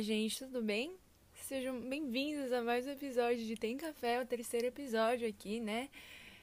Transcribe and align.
Gente, 0.00 0.38
tudo 0.38 0.62
bem? 0.62 0.96
Sejam 1.34 1.78
bem-vindos 1.78 2.50
a 2.52 2.62
mais 2.62 2.86
um 2.86 2.90
episódio 2.90 3.44
de 3.44 3.54
Tem 3.54 3.76
Café, 3.76 4.22
o 4.22 4.24
terceiro 4.24 4.66
episódio 4.66 5.28
aqui, 5.28 5.60
né? 5.60 5.90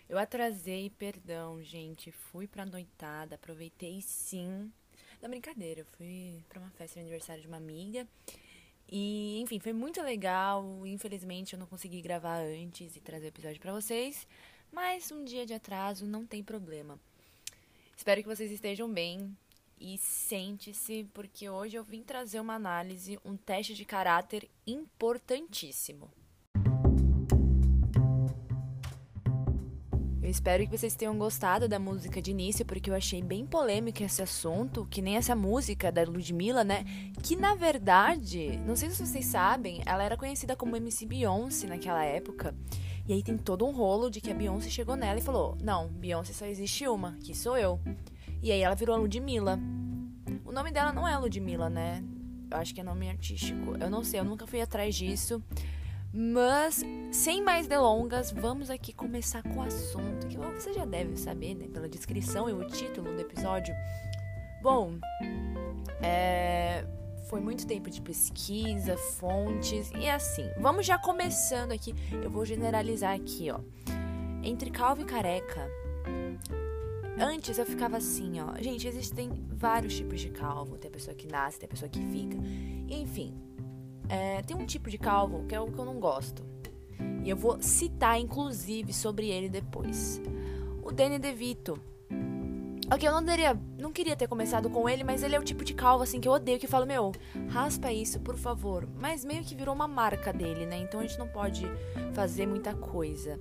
Eu 0.07 0.19
atrasei, 0.19 0.91
perdão, 0.91 1.59
gente. 1.63 2.11
Fui 2.11 2.45
pra 2.45 2.67
noitada, 2.67 3.33
aproveitei 3.33 3.99
sim. 3.99 4.71
Não, 5.19 5.27
brincadeira, 5.27 5.81
eu 5.81 5.85
fui 5.85 6.43
pra 6.47 6.59
uma 6.59 6.69
festa 6.69 6.99
de 6.99 6.99
aniversário 6.99 7.41
de 7.41 7.47
uma 7.47 7.57
amiga. 7.57 8.07
E, 8.87 9.39
enfim, 9.41 9.59
foi 9.59 9.73
muito 9.73 10.03
legal. 10.03 10.85
Infelizmente 10.85 11.53
eu 11.53 11.59
não 11.59 11.65
consegui 11.65 11.99
gravar 11.99 12.37
antes 12.37 12.95
e 12.95 12.99
trazer 12.99 13.25
o 13.25 13.29
episódio 13.29 13.59
para 13.59 13.73
vocês. 13.73 14.27
Mas 14.71 15.11
um 15.11 15.23
dia 15.23 15.47
de 15.47 15.55
atraso 15.55 16.05
não 16.05 16.27
tem 16.27 16.43
problema. 16.43 16.99
Espero 17.97 18.21
que 18.21 18.29
vocês 18.29 18.51
estejam 18.51 18.87
bem 18.87 19.35
e 19.79 19.97
sente-se, 19.97 21.07
porque 21.13 21.49
hoje 21.49 21.75
eu 21.75 21.83
vim 21.83 22.03
trazer 22.03 22.39
uma 22.39 22.55
análise, 22.55 23.19
um 23.23 23.35
teste 23.37 23.73
de 23.73 23.85
caráter 23.85 24.49
importantíssimo. 24.65 26.09
Eu 30.27 30.31
espero 30.31 30.67
que 30.67 30.77
vocês 30.77 30.93
tenham 30.93 31.17
gostado 31.17 31.69
da 31.69 31.79
música 31.79 32.21
de 32.21 32.31
início, 32.31 32.65
porque 32.65 32.89
eu 32.89 32.93
achei 32.93 33.21
bem 33.21 33.45
polêmico 33.45 34.03
esse 34.03 34.21
assunto, 34.21 34.85
que 34.89 35.01
nem 35.01 35.15
essa 35.15 35.33
música 35.33 35.89
da 35.89 36.03
Ludmilla, 36.03 36.65
né? 36.65 36.83
Que 37.23 37.37
na 37.37 37.55
verdade, 37.55 38.57
não 38.65 38.75
sei 38.75 38.89
se 38.89 39.05
vocês 39.05 39.25
sabem, 39.25 39.81
ela 39.85 40.03
era 40.03 40.17
conhecida 40.17 40.53
como 40.53 40.75
MC 40.75 41.05
Beyoncé 41.05 41.65
naquela 41.65 42.03
época. 42.03 42.53
E 43.07 43.13
aí 43.13 43.23
tem 43.23 43.37
todo 43.37 43.65
um 43.65 43.71
rolo 43.71 44.09
de 44.09 44.19
que 44.19 44.29
a 44.29 44.33
Beyoncé 44.33 44.69
chegou 44.69 44.97
nela 44.97 45.17
e 45.17 45.23
falou: 45.23 45.57
Não, 45.61 45.87
Beyoncé 45.87 46.33
só 46.33 46.45
existe 46.45 46.85
uma, 46.89 47.13
que 47.23 47.33
sou 47.33 47.57
eu. 47.57 47.79
E 48.41 48.51
aí 48.51 48.61
ela 48.61 48.75
virou 48.75 48.95
a 48.95 48.99
Ludmilla. 48.99 49.59
O 50.45 50.51
nome 50.51 50.71
dela 50.71 50.91
não 50.91 51.07
é 51.07 51.17
Ludmilla, 51.17 51.69
né? 51.69 52.03
Eu 52.49 52.57
acho 52.57 52.73
que 52.73 52.81
é 52.81 52.83
nome 52.83 53.09
artístico. 53.09 53.75
Eu 53.79 53.89
não 53.89 54.03
sei, 54.03 54.19
eu 54.19 54.23
nunca 54.23 54.47
fui 54.47 54.61
atrás 54.61 54.95
disso. 54.95 55.41
Mas, 56.13 56.83
sem 57.11 57.43
mais 57.43 57.67
delongas, 57.67 58.31
vamos 58.31 58.69
aqui 58.69 58.93
começar 58.93 59.43
com 59.43 59.57
o 59.57 59.61
assunto 59.61 60.27
que 60.27 60.37
você 60.37 60.73
já 60.73 60.85
deve 60.85 61.17
saber, 61.17 61.53
né? 61.53 61.67
Pela 61.67 61.89
descrição 61.89 62.49
e 62.49 62.53
o 62.53 62.65
título 62.65 63.13
do 63.13 63.21
episódio. 63.21 63.75
Bom, 64.61 64.97
é, 66.01 66.85
foi 67.29 67.41
muito 67.41 67.67
tempo 67.67 67.89
de 67.89 68.01
pesquisa, 68.01 68.97
fontes 68.97 69.91
e 69.91 70.09
assim. 70.09 70.49
Vamos 70.59 70.85
já 70.85 70.97
começando 70.97 71.71
aqui. 71.71 71.93
Eu 72.23 72.29
vou 72.29 72.45
generalizar 72.45 73.13
aqui, 73.13 73.51
ó. 73.51 73.59
Entre 74.41 74.71
calvo 74.71 75.01
e 75.01 75.05
careca, 75.05 75.69
Antes 77.19 77.57
eu 77.57 77.65
ficava 77.65 77.97
assim, 77.97 78.39
ó. 78.39 78.61
Gente, 78.61 78.87
existem 78.87 79.29
vários 79.49 79.95
tipos 79.95 80.21
de 80.21 80.29
calvo. 80.29 80.77
Tem 80.77 80.89
a 80.89 80.91
pessoa 80.91 81.15
que 81.15 81.27
nasce, 81.27 81.59
tem 81.59 81.65
a 81.67 81.69
pessoa 81.69 81.89
que 81.89 81.99
fica. 81.99 82.37
Enfim, 82.87 83.33
é, 84.07 84.41
tem 84.43 84.55
um 84.55 84.65
tipo 84.65 84.89
de 84.89 84.97
calvo 84.97 85.45
que 85.47 85.55
é 85.55 85.59
o 85.59 85.71
que 85.71 85.79
eu 85.79 85.85
não 85.85 85.99
gosto. 85.99 86.45
E 87.23 87.29
eu 87.29 87.35
vou 87.35 87.61
citar, 87.61 88.19
inclusive, 88.19 88.93
sobre 88.93 89.29
ele 89.29 89.49
depois. 89.49 90.21
O 90.83 90.91
Danny 90.91 91.19
DeVito. 91.19 91.79
Ok, 92.89 93.05
eu 93.05 93.11
não, 93.11 93.21
deria, 93.21 93.59
não 93.77 93.91
queria 93.91 94.15
ter 94.15 94.29
começado 94.29 94.69
com 94.69 94.87
ele, 94.87 95.03
mas 95.03 95.21
ele 95.21 95.35
é 95.35 95.39
o 95.39 95.43
tipo 95.43 95.65
de 95.65 95.73
calvo 95.73 96.03
assim 96.03 96.21
que 96.21 96.27
eu 96.27 96.31
odeio, 96.31 96.57
que 96.57 96.67
falo, 96.67 96.85
meu, 96.85 97.11
raspa 97.49 97.91
isso, 97.91 98.17
por 98.21 98.37
favor. 98.37 98.87
Mas 98.97 99.25
meio 99.25 99.43
que 99.43 99.55
virou 99.55 99.75
uma 99.75 99.89
marca 99.89 100.31
dele, 100.31 100.65
né? 100.65 100.77
Então 100.77 101.01
a 101.01 101.03
gente 101.03 101.19
não 101.19 101.27
pode 101.27 101.65
fazer 102.13 102.45
muita 102.45 102.73
coisa. 102.73 103.37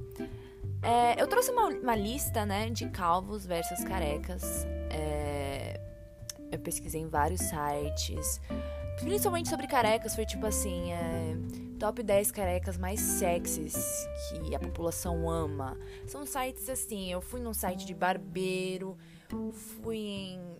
É, 0.86 1.20
eu 1.20 1.26
trouxe 1.26 1.50
uma, 1.50 1.66
uma, 1.66 1.96
lista, 1.96 2.46
né, 2.46 2.70
de 2.70 2.88
calvos 2.90 3.44
versus 3.44 3.82
carecas. 3.82 4.64
É, 4.88 5.80
eu 6.52 6.60
pesquisei 6.60 7.00
em 7.00 7.08
vários 7.08 7.40
sites. 7.40 8.40
Principalmente 9.00 9.48
sobre 9.48 9.66
carecas, 9.66 10.14
foi 10.14 10.24
tipo 10.24 10.46
assim: 10.46 10.92
é, 10.92 11.36
top 11.80 12.04
10 12.04 12.30
carecas 12.30 12.78
mais 12.78 13.00
sexys 13.00 14.06
que 14.30 14.54
a 14.54 14.60
população 14.60 15.28
ama. 15.28 15.76
São 16.06 16.24
sites 16.24 16.68
assim. 16.68 17.10
Eu 17.10 17.20
fui 17.20 17.40
num 17.40 17.52
site 17.52 17.84
de 17.84 17.92
barbeiro, 17.92 18.96
fui 19.82 19.98
em 19.98 20.55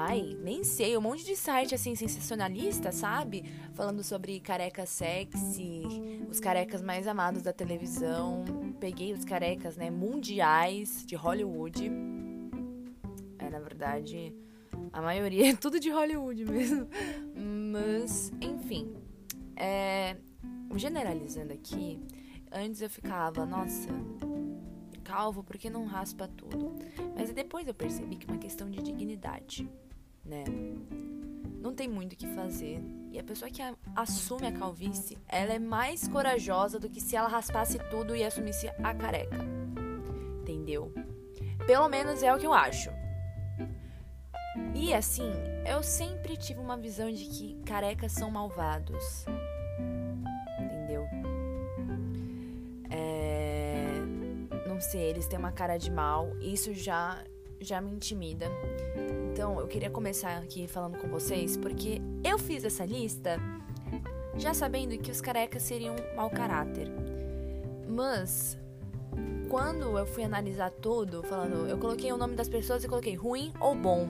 Ai, 0.00 0.38
nem 0.44 0.62
sei, 0.62 0.96
um 0.96 1.00
monte 1.00 1.24
de 1.24 1.34
site 1.34 1.74
assim 1.74 1.96
sensacionalista, 1.96 2.92
sabe? 2.92 3.44
Falando 3.74 4.04
sobre 4.04 4.38
careca 4.38 4.86
sexy, 4.86 5.82
os 6.30 6.38
carecas 6.38 6.80
mais 6.80 7.08
amados 7.08 7.42
da 7.42 7.52
televisão. 7.52 8.44
Peguei 8.78 9.12
os 9.12 9.24
carecas, 9.24 9.76
né, 9.76 9.90
mundiais 9.90 11.04
de 11.04 11.16
Hollywood. 11.16 11.90
É, 13.40 13.50
na 13.50 13.58
verdade, 13.58 14.32
a 14.92 15.02
maioria 15.02 15.50
é 15.50 15.56
tudo 15.56 15.80
de 15.80 15.90
Hollywood 15.90 16.44
mesmo. 16.44 16.86
Mas, 17.72 18.30
enfim, 18.40 18.94
é, 19.56 20.16
generalizando 20.76 21.52
aqui, 21.52 22.00
antes 22.52 22.80
eu 22.82 22.88
ficava, 22.88 23.44
nossa, 23.44 23.88
calvo, 25.02 25.42
por 25.42 25.58
que 25.58 25.68
não 25.68 25.86
raspa 25.86 26.28
tudo? 26.28 26.76
Mas 27.16 27.32
depois 27.32 27.66
eu 27.66 27.74
percebi 27.74 28.14
que 28.14 28.30
é 28.30 28.32
uma 28.32 28.38
questão 28.38 28.70
de 28.70 28.80
dignidade 28.80 29.68
né? 30.28 30.44
Não 31.60 31.74
tem 31.74 31.88
muito 31.88 32.12
o 32.12 32.16
que 32.16 32.26
fazer. 32.28 32.80
E 33.10 33.18
a 33.18 33.24
pessoa 33.24 33.50
que 33.50 33.62
assume 33.96 34.46
a 34.46 34.52
calvície, 34.52 35.18
ela 35.26 35.54
é 35.54 35.58
mais 35.58 36.06
corajosa 36.06 36.78
do 36.78 36.88
que 36.88 37.00
se 37.00 37.16
ela 37.16 37.28
raspasse 37.28 37.78
tudo 37.90 38.14
e 38.14 38.22
assumisse 38.22 38.68
a 38.82 38.94
careca. 38.94 39.38
Entendeu? 40.42 40.92
Pelo 41.66 41.88
menos 41.88 42.22
é 42.22 42.32
o 42.34 42.38
que 42.38 42.46
eu 42.46 42.52
acho. 42.52 42.90
E 44.74 44.94
assim, 44.94 45.32
eu 45.66 45.82
sempre 45.82 46.36
tive 46.36 46.60
uma 46.60 46.76
visão 46.76 47.10
de 47.10 47.24
que 47.24 47.54
carecas 47.64 48.12
são 48.12 48.30
malvados. 48.30 49.24
Entendeu? 50.60 51.04
É... 52.90 53.84
Não 54.66 54.80
sei, 54.80 55.02
eles 55.02 55.26
têm 55.26 55.38
uma 55.38 55.52
cara 55.52 55.76
de 55.76 55.90
mal. 55.90 56.36
Isso 56.40 56.72
já 56.74 57.24
já 57.60 57.80
me 57.80 57.90
intimida. 57.90 58.46
Então, 59.38 59.60
eu 59.60 59.68
queria 59.68 59.88
começar 59.88 60.36
aqui 60.38 60.66
falando 60.66 60.98
com 60.98 61.06
vocês, 61.06 61.56
porque 61.56 62.02
eu 62.24 62.40
fiz 62.40 62.64
essa 62.64 62.84
lista 62.84 63.38
já 64.36 64.52
sabendo 64.52 64.98
que 64.98 65.12
os 65.12 65.20
carecas 65.20 65.62
seriam 65.62 65.94
mau 66.16 66.28
caráter. 66.28 66.88
Mas 67.88 68.58
quando 69.48 69.96
eu 69.96 70.04
fui 70.04 70.24
analisar 70.24 70.72
tudo, 70.72 71.22
falando, 71.22 71.68
eu 71.68 71.78
coloquei 71.78 72.12
o 72.12 72.16
nome 72.16 72.34
das 72.34 72.48
pessoas 72.48 72.82
e 72.82 72.88
coloquei 72.88 73.14
ruim 73.14 73.52
ou 73.60 73.76
bom. 73.76 74.08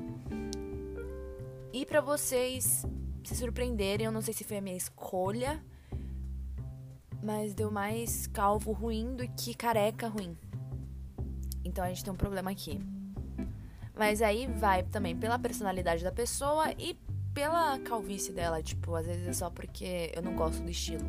E 1.75 1.85
para 1.85 2.01
vocês 2.01 2.87
se 3.23 3.37
surpreenderem, 3.37 4.07
eu 4.07 4.13
não 4.13 4.23
sei 4.23 4.33
se 4.33 4.45
foi 4.45 4.57
a 4.57 4.63
minha 4.63 4.79
escolha, 4.79 5.63
mas 7.23 7.53
deu 7.53 7.71
mais 7.71 8.27
calvo 8.29 8.73
ruim 8.73 9.15
do 9.15 9.29
que 9.29 9.53
careca 9.53 10.09
ruim. 10.09 10.35
Então 11.63 11.85
a 11.85 11.89
gente 11.89 12.03
tem 12.03 12.15
um 12.15 12.17
problema 12.17 12.51
aqui. 12.51 12.81
Mas 13.99 14.23
aí 14.23 14.47
vai 14.47 14.85
também 14.85 15.17
pela 15.17 15.39
personalidade 15.39 16.05
da 16.05 16.13
pessoa 16.13 16.73
e 16.79 16.97
pela 17.35 17.79
calvície 17.81 18.33
dela. 18.33 18.63
Tipo, 18.63 18.95
às 18.95 19.07
vezes 19.07 19.27
é 19.27 19.33
só 19.33 19.51
porque 19.51 20.13
eu 20.15 20.23
não 20.23 20.35
gosto 20.35 20.63
do 20.63 20.71
estilo. 20.71 21.05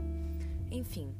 Enfim. 0.71 1.13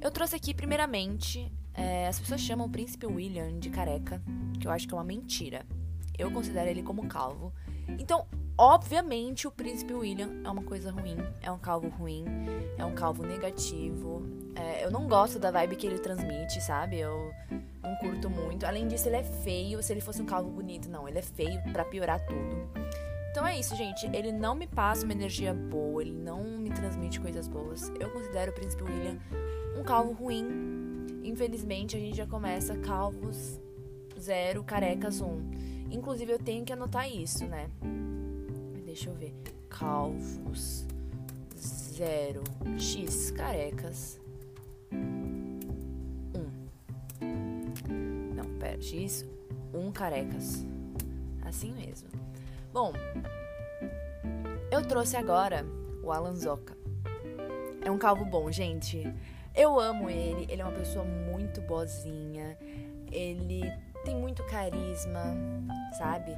Eu 0.00 0.10
trouxe 0.10 0.36
aqui, 0.36 0.54
primeiramente, 0.54 1.52
é, 1.74 2.08
as 2.08 2.18
pessoas 2.18 2.40
chamam 2.40 2.66
o 2.66 2.70
príncipe 2.70 3.06
William 3.06 3.58
de 3.58 3.68
careca, 3.68 4.22
que 4.58 4.66
eu 4.66 4.70
acho 4.70 4.88
que 4.88 4.94
é 4.94 4.96
uma 4.96 5.04
mentira. 5.04 5.66
Eu 6.18 6.30
considero 6.30 6.70
ele 6.70 6.82
como 6.82 7.06
calvo. 7.06 7.52
Então, 7.98 8.26
obviamente, 8.56 9.46
o 9.46 9.50
príncipe 9.50 9.92
William 9.92 10.40
é 10.44 10.50
uma 10.50 10.62
coisa 10.62 10.90
ruim, 10.90 11.16
é 11.42 11.50
um 11.50 11.58
calvo 11.58 11.88
ruim, 11.88 12.24
é 12.78 12.84
um 12.84 12.94
calvo 12.94 13.26
negativo. 13.26 14.22
É, 14.54 14.84
eu 14.84 14.90
não 14.90 15.06
gosto 15.06 15.38
da 15.38 15.50
vibe 15.50 15.76
que 15.76 15.86
ele 15.86 15.98
transmite, 15.98 16.62
sabe? 16.62 16.98
Eu 16.98 17.32
não 17.90 17.96
curto 17.96 18.30
muito. 18.30 18.64
Além 18.64 18.86
disso, 18.86 19.08
ele 19.08 19.16
é 19.16 19.22
feio. 19.22 19.82
Se 19.82 19.92
ele 19.92 20.00
fosse 20.00 20.22
um 20.22 20.26
calvo 20.26 20.50
bonito, 20.50 20.88
não, 20.88 21.08
ele 21.08 21.18
é 21.18 21.22
feio 21.22 21.60
para 21.72 21.84
piorar 21.84 22.24
tudo. 22.24 22.70
Então 23.30 23.46
é 23.46 23.58
isso, 23.58 23.74
gente. 23.76 24.06
Ele 24.06 24.32
não 24.32 24.54
me 24.54 24.66
passa 24.66 25.04
uma 25.04 25.12
energia 25.12 25.52
boa, 25.52 26.02
ele 26.02 26.12
não 26.12 26.42
me 26.42 26.70
transmite 26.70 27.20
coisas 27.20 27.48
boas. 27.48 27.90
Eu 28.00 28.10
considero 28.10 28.50
o 28.50 28.54
Príncipe 28.54 28.82
William 28.82 29.18
um 29.78 29.82
calvo 29.82 30.12
ruim. 30.12 30.46
Infelizmente, 31.22 31.96
a 31.96 32.00
gente 32.00 32.16
já 32.16 32.26
começa 32.26 32.76
calvos 32.78 33.60
zero, 34.18 34.62
carecas 34.64 35.20
um. 35.20 35.40
Inclusive, 35.90 36.32
eu 36.32 36.38
tenho 36.38 36.64
que 36.64 36.72
anotar 36.72 37.10
isso, 37.10 37.46
né? 37.46 37.68
Deixa 38.84 39.10
eu 39.10 39.14
ver. 39.14 39.34
Calvos 39.68 40.84
zero, 41.56 42.42
X 42.78 43.30
carecas 43.30 44.20
X, 48.80 49.26
um 49.74 49.92
carecas. 49.92 50.66
Assim 51.42 51.72
mesmo. 51.72 52.08
Bom, 52.72 52.92
eu 54.70 54.86
trouxe 54.86 55.16
agora 55.16 55.64
o 56.02 56.12
Alan 56.12 56.34
Zoca. 56.34 56.76
É 57.82 57.90
um 57.90 57.98
calvo 57.98 58.24
bom, 58.24 58.50
gente. 58.52 59.02
Eu 59.54 59.80
amo 59.80 60.08
ele. 60.08 60.46
Ele 60.48 60.62
é 60.62 60.64
uma 60.64 60.76
pessoa 60.76 61.04
muito 61.04 61.60
boazinha. 61.62 62.56
Ele 63.10 63.62
tem 64.04 64.14
muito 64.14 64.44
carisma, 64.44 65.34
sabe? 65.98 66.32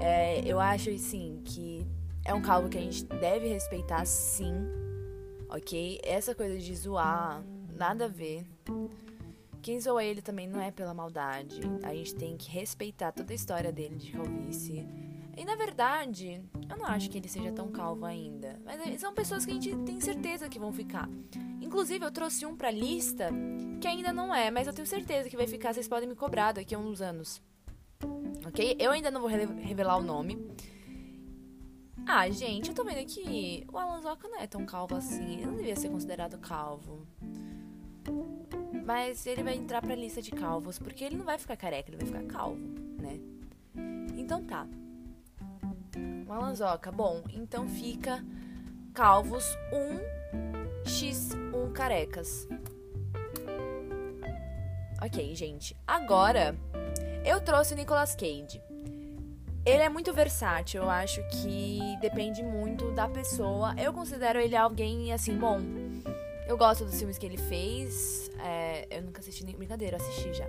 É, 0.00 0.40
eu 0.44 0.58
acho, 0.58 0.90
assim, 0.90 1.42
que 1.44 1.86
É 2.24 2.32
um 2.32 2.40
calvo 2.40 2.70
que 2.70 2.78
a 2.78 2.80
gente 2.80 3.04
deve 3.04 3.48
respeitar 3.48 4.06
sim, 4.06 4.54
ok? 5.50 6.00
Essa 6.02 6.34
coisa 6.34 6.58
de 6.58 6.74
zoar, 6.74 7.44
nada 7.76 8.06
a 8.06 8.08
ver. 8.08 8.46
Quem 9.64 9.80
zoa 9.80 10.04
ele 10.04 10.20
também 10.20 10.46
não 10.46 10.60
é 10.60 10.70
pela 10.70 10.92
maldade. 10.92 11.58
A 11.82 11.94
gente 11.94 12.14
tem 12.14 12.36
que 12.36 12.50
respeitar 12.50 13.12
toda 13.12 13.32
a 13.32 13.34
história 13.34 13.72
dele 13.72 13.96
de 13.96 14.12
calvície. 14.12 14.86
E 15.34 15.42
na 15.42 15.56
verdade, 15.56 16.42
eu 16.68 16.76
não 16.76 16.84
acho 16.84 17.08
que 17.08 17.16
ele 17.16 17.30
seja 17.30 17.50
tão 17.50 17.68
calvo 17.68 18.04
ainda. 18.04 18.60
Mas 18.62 19.00
são 19.00 19.14
pessoas 19.14 19.46
que 19.46 19.52
a 19.52 19.54
gente 19.54 19.74
tem 19.86 19.98
certeza 20.02 20.50
que 20.50 20.58
vão 20.58 20.70
ficar. 20.70 21.08
Inclusive, 21.62 22.04
eu 22.04 22.10
trouxe 22.10 22.44
um 22.44 22.54
pra 22.54 22.70
lista 22.70 23.30
que 23.80 23.88
ainda 23.88 24.12
não 24.12 24.34
é, 24.34 24.50
mas 24.50 24.66
eu 24.66 24.74
tenho 24.74 24.86
certeza 24.86 25.30
que 25.30 25.36
vai 25.36 25.46
ficar. 25.46 25.72
Vocês 25.72 25.88
podem 25.88 26.06
me 26.06 26.14
cobrar 26.14 26.52
daqui 26.52 26.74
a 26.74 26.78
uns 26.78 27.00
anos. 27.00 27.40
Ok? 28.46 28.76
Eu 28.78 28.90
ainda 28.90 29.10
não 29.10 29.22
vou 29.22 29.30
revelar 29.30 29.96
o 29.96 30.02
nome. 30.02 30.46
Ah, 32.06 32.28
gente, 32.28 32.68
eu 32.68 32.74
tô 32.74 32.84
vendo 32.84 33.00
aqui. 33.00 33.64
O 33.72 33.78
Alan 33.78 34.02
Zoka 34.02 34.28
não 34.28 34.38
é 34.38 34.46
tão 34.46 34.66
calvo 34.66 34.94
assim. 34.94 35.36
Ele 35.36 35.46
não 35.46 35.56
devia 35.56 35.74
ser 35.74 35.88
considerado 35.88 36.38
calvo. 36.38 37.06
Mas 38.84 39.26
ele 39.26 39.42
vai 39.42 39.54
entrar 39.54 39.80
pra 39.80 39.94
lista 39.94 40.20
de 40.20 40.30
calvos, 40.30 40.78
porque 40.78 41.04
ele 41.04 41.16
não 41.16 41.24
vai 41.24 41.38
ficar 41.38 41.56
careca, 41.56 41.90
ele 41.90 42.04
vai 42.04 42.06
ficar 42.06 42.38
calvo, 42.38 42.60
né? 43.00 43.18
Então 44.16 44.44
tá. 44.44 44.66
Malanzoca, 46.26 46.92
bom, 46.92 47.22
então 47.32 47.68
fica 47.68 48.24
calvos 48.92 49.44
1 50.84 50.88
x 50.88 51.30
1 51.52 51.72
carecas. 51.72 52.46
Ok, 55.02 55.34
gente. 55.34 55.76
Agora 55.86 56.56
eu 57.24 57.40
trouxe 57.40 57.74
o 57.74 57.76
Nicolas 57.76 58.14
Cage. 58.14 58.62
Ele 59.66 59.82
é 59.82 59.88
muito 59.88 60.12
versátil, 60.12 60.82
eu 60.82 60.90
acho 60.90 61.26
que 61.28 61.80
depende 62.00 62.42
muito 62.42 62.90
da 62.92 63.08
pessoa. 63.08 63.74
Eu 63.78 63.94
considero 63.94 64.38
ele 64.38 64.54
alguém 64.54 65.10
assim, 65.12 65.36
bom. 65.36 65.58
Eu 66.46 66.58
gosto 66.58 66.84
dos 66.84 66.98
filmes 66.98 67.16
que 67.16 67.24
ele 67.24 67.38
fez. 67.38 68.30
É, 68.38 68.86
eu 68.90 69.02
nunca 69.02 69.20
assisti 69.20 69.44
nem. 69.44 69.56
Brincadeira, 69.56 69.96
assisti 69.96 70.32
já. 70.34 70.46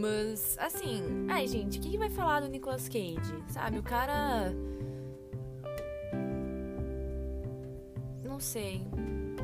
Mas, 0.00 0.56
assim. 0.58 1.26
Ai, 1.28 1.46
gente, 1.48 1.78
o 1.78 1.82
que, 1.82 1.90
que 1.90 1.98
vai 1.98 2.10
falar 2.10 2.40
do 2.40 2.48
Nicolas 2.48 2.88
Cage? 2.88 3.44
Sabe, 3.48 3.78
o 3.78 3.82
cara. 3.82 4.52
Não 8.22 8.38
sei. 8.38 8.86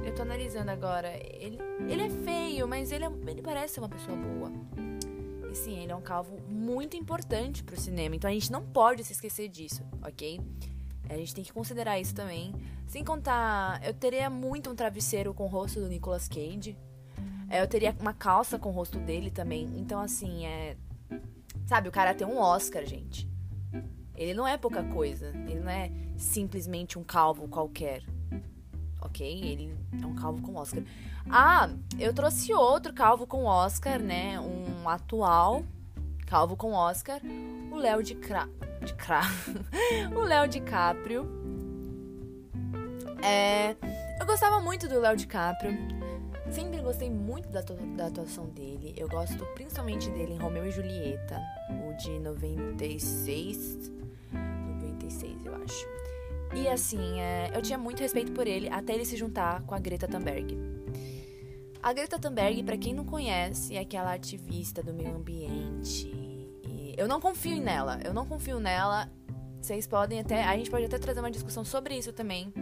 Eu 0.05 0.15
tô 0.15 0.23
analisando 0.23 0.71
agora. 0.71 1.09
Ele, 1.41 1.59
ele 1.89 2.03
é 2.03 2.11
feio, 2.11 2.69
mas 2.69 2.93
ele, 2.93 3.05
é, 3.05 3.11
ele 3.27 3.43
parece 3.43 3.81
uma 3.81 3.89
pessoa 3.89 4.17
boa. 4.17 4.53
E 5.51 5.55
sim, 5.57 5.83
ele 5.83 5.91
é 5.91 5.97
um 5.97 6.01
calvo 6.01 6.39
muito 6.49 6.97
importante 6.97 7.65
pro 7.65 7.79
cinema. 7.79 8.15
Então 8.15 8.31
a 8.31 8.33
gente 8.33 8.53
não 8.53 8.65
pode 8.65 9.03
se 9.03 9.13
esquecer 9.13 9.49
disso, 9.49 9.83
ok? 10.03 10.41
A 11.09 11.17
gente 11.17 11.35
tem 11.35 11.45
que 11.45 11.53
considerar 11.53 11.99
isso 12.01 12.15
também. 12.15 12.55
Sem 12.87 13.05
contar, 13.05 13.81
eu 13.85 13.95
teria 13.95 14.29
muito 14.29 14.71
um 14.71 14.75
travesseiro 14.75 15.33
com 15.33 15.45
o 15.45 15.49
rosto 15.49 15.81
do 15.81 15.89
Nicolas 15.89 16.29
Cage. 16.29 16.77
É, 17.49 17.61
eu 17.63 17.69
teria 17.69 17.95
uma 18.01 18.13
calça 18.13 18.59
com 18.59 18.71
o 18.71 18.73
rosto 18.73 18.99
dele 18.99 19.31
também. 19.31 19.71
Então, 19.77 20.01
assim, 20.01 20.45
é. 20.47 20.77
Sabe, 21.65 21.89
o 21.89 21.93
cara 21.93 22.15
tem 22.15 22.27
um 22.27 22.39
Oscar, 22.39 22.85
gente. 22.85 23.29
Ele 24.15 24.35
não 24.35 24.47
é 24.47 24.57
pouca 24.57 24.83
coisa. 24.85 25.29
Ele 25.49 25.61
não 25.61 25.71
é 25.71 25.91
simplesmente 26.17 26.99
um 26.99 27.05
calvo 27.05 27.49
qualquer. 27.49 28.03
Ok? 29.01 29.27
Ele 29.27 29.77
é 30.01 30.07
um 30.07 30.15
calvo 30.15 30.43
com 30.43 30.57
Oscar. 30.57 30.83
Ah, 31.29 31.69
eu 31.99 32.13
trouxe 32.13 32.53
outro 32.53 32.93
calvo 32.93 33.27
com 33.27 33.45
Oscar, 33.45 34.01
né? 34.01 34.41
Um 34.41 34.89
atual 34.89 35.65
calvo 36.27 36.57
com 36.57 36.73
Oscar. 36.73 37.21
O 37.71 37.77
Léo 37.77 38.03
de 38.03 38.15
Cra 38.15 38.49
de 38.87 38.95
Cra. 38.95 39.23
o 40.15 40.21
Léo 40.21 40.49
DiCaprio. 40.49 41.29
É, 43.23 43.77
eu 44.21 44.27
gostava 44.27 44.61
muito 44.61 44.89
do 44.89 45.01
Léo 45.01 45.17
DiCaprio. 45.17 45.77
Sempre 46.51 46.81
gostei 46.81 47.11
muito 47.11 47.49
da, 47.49 47.61
da, 47.61 48.07
atuação 48.07 48.47
dele. 48.47 48.95
Eu 48.97 49.09
gosto 49.09 49.45
principalmente 49.55 50.09
dele 50.11 50.35
em 50.35 50.39
Romeu 50.39 50.65
e 50.65 50.71
Julieta, 50.71 51.43
o 51.71 51.93
de 51.95 52.19
96. 52.21 53.91
96, 54.33 55.45
eu 55.45 55.55
acho. 55.57 55.87
E 56.55 56.69
assim, 56.69 57.21
é, 57.21 57.51
eu 57.53 57.61
tinha 57.61 57.77
muito 57.77 58.01
respeito 58.01 58.31
por 58.31 58.47
ele 58.47 58.69
até 58.69 58.95
ele 58.95 59.05
se 59.05 59.17
juntar 59.17 59.63
com 59.63 59.75
a 59.75 59.79
Greta 59.81 60.07
Thunberg. 60.07 60.57
A 61.83 61.93
Greta 61.93 62.19
Thunberg, 62.19 62.63
para 62.63 62.77
quem 62.77 62.95
não 62.95 63.05
conhece, 63.05 63.75
é 63.75 63.81
aquela 63.81 64.15
ativista 64.15 64.83
do 64.83 64.95
meio 64.95 65.17
ambiente 65.17 66.26
eu 66.97 67.07
não 67.07 67.21
confio 67.21 67.61
nela. 67.61 67.99
Eu 68.05 68.15
não 68.15 68.27
confio 68.27 68.59
nela. 68.59 69.09
Vocês 69.61 69.87
podem 69.87 70.21
até. 70.21 70.45
A 70.45 70.57
gente 70.57 70.71
pode 70.71 70.85
até 70.85 70.99
trazer 70.99 71.21
uma 71.21 71.31
discussão 71.31 71.65
sobre 71.65 71.97
isso 71.97 72.13
também. 72.13 72.53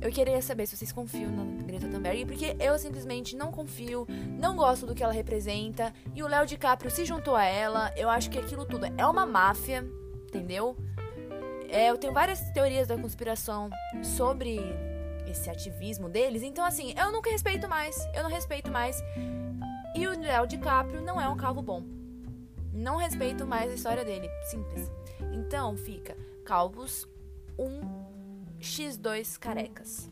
Eu 0.00 0.10
queria 0.10 0.42
saber 0.42 0.66
se 0.66 0.76
vocês 0.76 0.92
confiam 0.92 1.30
na 1.30 1.62
Greta 1.62 1.88
Thunberg, 1.88 2.26
porque 2.26 2.54
eu 2.60 2.78
simplesmente 2.78 3.34
não 3.34 3.50
confio, 3.50 4.06
não 4.38 4.54
gosto 4.54 4.84
do 4.84 4.94
que 4.94 5.02
ela 5.02 5.12
representa. 5.12 5.94
E 6.14 6.22
o 6.22 6.26
Léo 6.26 6.44
DiCaprio 6.44 6.90
se 6.90 7.06
juntou 7.06 7.34
a 7.34 7.44
ela. 7.44 7.90
Eu 7.96 8.10
acho 8.10 8.28
que 8.28 8.38
aquilo 8.38 8.66
tudo 8.66 8.84
é 8.84 9.06
uma 9.06 9.24
máfia, 9.24 9.82
entendeu? 10.26 10.76
É, 11.70 11.90
eu 11.90 11.96
tenho 11.96 12.12
várias 12.12 12.40
teorias 12.50 12.86
da 12.86 12.98
conspiração 12.98 13.70
sobre 14.02 14.60
esse 15.26 15.48
ativismo 15.48 16.08
deles. 16.08 16.42
Então, 16.42 16.64
assim, 16.64 16.94
eu 16.98 17.10
nunca 17.10 17.30
respeito 17.30 17.66
mais. 17.66 17.96
Eu 18.14 18.24
não 18.24 18.30
respeito 18.30 18.70
mais. 18.70 19.02
E 19.96 20.06
o 20.06 20.20
Léo 20.20 20.46
DiCaprio 20.46 21.00
não 21.00 21.18
é 21.18 21.26
um 21.28 21.36
calvo 21.36 21.62
bom. 21.62 22.03
Não 22.74 22.96
respeito 22.96 23.46
mais 23.46 23.70
a 23.70 23.74
história 23.74 24.04
dele. 24.04 24.28
Simples. 24.50 24.90
Então 25.32 25.76
fica 25.76 26.16
calvos 26.44 27.08
1 27.58 28.04
x2 28.60 29.38
carecas. 29.38 30.10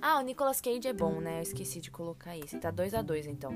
Ah, 0.00 0.18
o 0.18 0.22
Nicolas 0.22 0.60
Cage 0.60 0.86
é 0.86 0.92
bom, 0.92 1.20
né? 1.20 1.38
Eu 1.38 1.42
esqueci 1.42 1.80
de 1.80 1.90
colocar 1.90 2.36
isso. 2.36 2.58
Tá 2.58 2.70
2 2.70 2.94
a 2.94 3.02
2 3.02 3.26
então. 3.26 3.52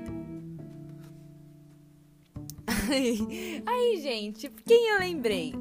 Aí, 3.65 4.01
gente, 4.01 4.49
quem 4.65 4.89
eu 4.89 4.99
lembrei? 4.99 5.53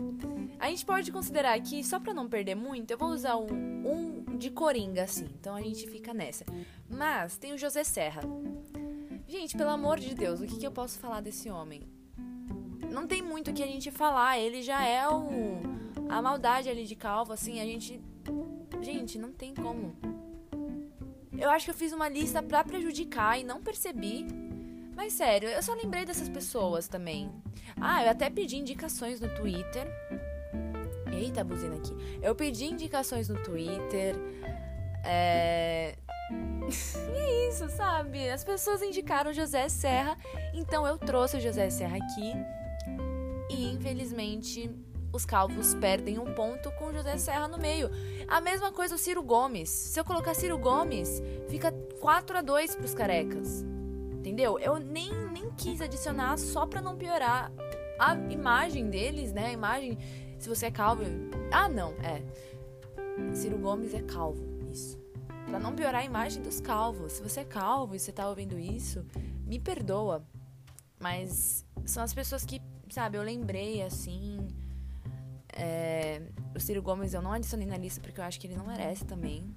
A 0.58 0.68
gente 0.70 0.86
pode 0.86 1.12
considerar 1.12 1.54
aqui, 1.54 1.84
só 1.84 2.00
pra 2.00 2.14
não 2.14 2.28
perder 2.28 2.54
muito, 2.54 2.90
eu 2.90 2.98
vou 2.98 3.10
usar 3.10 3.36
um, 3.36 3.46
um 3.46 4.36
de 4.36 4.50
coringa, 4.50 5.04
assim. 5.04 5.26
Então 5.38 5.54
a 5.54 5.60
gente 5.60 5.88
fica 5.88 6.14
nessa. 6.14 6.44
Mas 6.88 7.36
tem 7.36 7.52
o 7.52 7.58
José 7.58 7.84
Serra. 7.84 8.22
Gente, 9.28 9.56
pelo 9.56 9.70
amor 9.70 9.98
de 9.98 10.14
Deus, 10.14 10.40
o 10.40 10.46
que, 10.46 10.58
que 10.58 10.66
eu 10.66 10.72
posso 10.72 10.98
falar 10.98 11.20
desse 11.20 11.50
homem? 11.50 11.82
Não 12.96 13.06
tem 13.06 13.20
muito 13.20 13.50
o 13.50 13.54
que 13.54 13.62
a 13.62 13.66
gente 13.66 13.90
falar. 13.90 14.38
Ele 14.38 14.62
já 14.62 14.82
é 14.82 15.06
o. 15.06 15.60
A 16.08 16.22
maldade 16.22 16.70
ali 16.70 16.86
de 16.86 16.96
calvo, 16.96 17.32
assim, 17.32 17.60
a 17.60 17.64
gente. 17.64 18.00
Gente, 18.80 19.18
não 19.18 19.32
tem 19.32 19.54
como. 19.54 19.94
Eu 21.36 21.50
acho 21.50 21.66
que 21.66 21.70
eu 21.70 21.74
fiz 21.74 21.92
uma 21.92 22.08
lista 22.08 22.42
pra 22.42 22.64
prejudicar 22.64 23.38
e 23.38 23.44
não 23.44 23.60
percebi. 23.62 24.26
Mas 24.94 25.12
sério, 25.12 25.48
eu 25.50 25.62
só 25.62 25.74
lembrei 25.74 26.06
dessas 26.06 26.28
pessoas 26.28 26.88
também. 26.88 27.30
Ah, 27.78 28.02
eu 28.02 28.10
até 28.10 28.30
pedi 28.30 28.56
indicações 28.56 29.20
no 29.20 29.28
Twitter. 29.34 29.86
Eita, 31.12 31.44
buzina 31.44 31.76
aqui. 31.76 31.94
Eu 32.22 32.34
pedi 32.34 32.64
indicações 32.64 33.28
no 33.28 33.42
Twitter. 33.42 34.16
É. 35.04 35.96
e 37.14 37.18
é 37.18 37.48
isso, 37.48 37.68
sabe? 37.68 38.30
As 38.30 38.42
pessoas 38.42 38.80
indicaram 38.80 39.34
José 39.34 39.68
Serra, 39.68 40.16
então 40.54 40.86
eu 40.86 40.96
trouxe 40.96 41.36
o 41.36 41.40
José 41.40 41.68
Serra 41.68 41.98
aqui 41.98 42.32
e 43.56 43.72
infelizmente 43.72 44.70
os 45.12 45.24
calvos 45.24 45.74
perdem 45.74 46.18
um 46.18 46.34
ponto 46.34 46.70
com 46.72 46.92
José 46.92 47.16
Serra 47.16 47.48
no 47.48 47.58
meio. 47.58 47.88
A 48.28 48.40
mesma 48.40 48.70
coisa 48.70 48.94
o 48.94 48.98
Ciro 48.98 49.22
Gomes. 49.22 49.70
Se 49.70 49.98
eu 49.98 50.04
colocar 50.04 50.34
Ciro 50.34 50.58
Gomes, 50.58 51.22
fica 51.48 51.72
4 52.00 52.38
a 52.38 52.42
2 52.42 52.76
pros 52.76 52.94
carecas. 52.94 53.64
Entendeu? 54.12 54.58
Eu 54.58 54.78
nem, 54.78 55.10
nem 55.30 55.50
quis 55.52 55.80
adicionar 55.80 56.36
só 56.36 56.66
pra 56.66 56.82
não 56.82 56.96
piorar 56.96 57.50
a 57.98 58.14
imagem 58.30 58.90
deles, 58.90 59.32
né? 59.32 59.46
A 59.46 59.52
imagem, 59.52 59.96
se 60.38 60.48
você 60.48 60.66
é 60.66 60.70
calvo. 60.70 61.04
Ah, 61.50 61.68
não, 61.68 61.92
é. 62.02 62.22
Ciro 63.34 63.56
Gomes 63.56 63.94
é 63.94 64.02
calvo, 64.02 64.44
isso. 64.70 64.98
Pra 65.46 65.58
não 65.58 65.74
piorar 65.74 66.02
a 66.02 66.04
imagem 66.04 66.42
dos 66.42 66.60
calvos. 66.60 67.12
Se 67.12 67.22
você 67.22 67.40
é 67.40 67.44
calvo 67.44 67.94
e 67.94 67.98
você 67.98 68.12
tá 68.12 68.28
ouvindo 68.28 68.58
isso, 68.58 69.06
me 69.46 69.58
perdoa. 69.58 70.22
Mas 71.00 71.64
são 71.86 72.02
as 72.02 72.12
pessoas 72.12 72.44
que 72.44 72.60
sabe, 72.94 73.18
eu 73.18 73.22
lembrei 73.22 73.82
assim. 73.82 74.46
É, 75.52 76.20
o 76.54 76.60
Ciro 76.60 76.82
Gomes 76.82 77.14
eu 77.14 77.22
não 77.22 77.32
adicionei 77.32 77.66
na 77.66 77.76
lista 77.76 78.00
porque 78.00 78.20
eu 78.20 78.24
acho 78.24 78.38
que 78.38 78.46
ele 78.46 78.56
não 78.56 78.66
merece 78.66 79.04
também. 79.04 79.54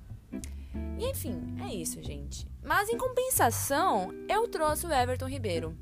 E 0.98 1.06
enfim, 1.06 1.58
é 1.62 1.74
isso, 1.74 2.02
gente. 2.02 2.48
Mas 2.64 2.90
em 2.90 2.98
compensação, 2.98 4.14
eu 4.28 4.48
trouxe 4.48 4.86
o 4.86 4.92
Everton 4.92 5.28
Ribeiro. 5.28 5.78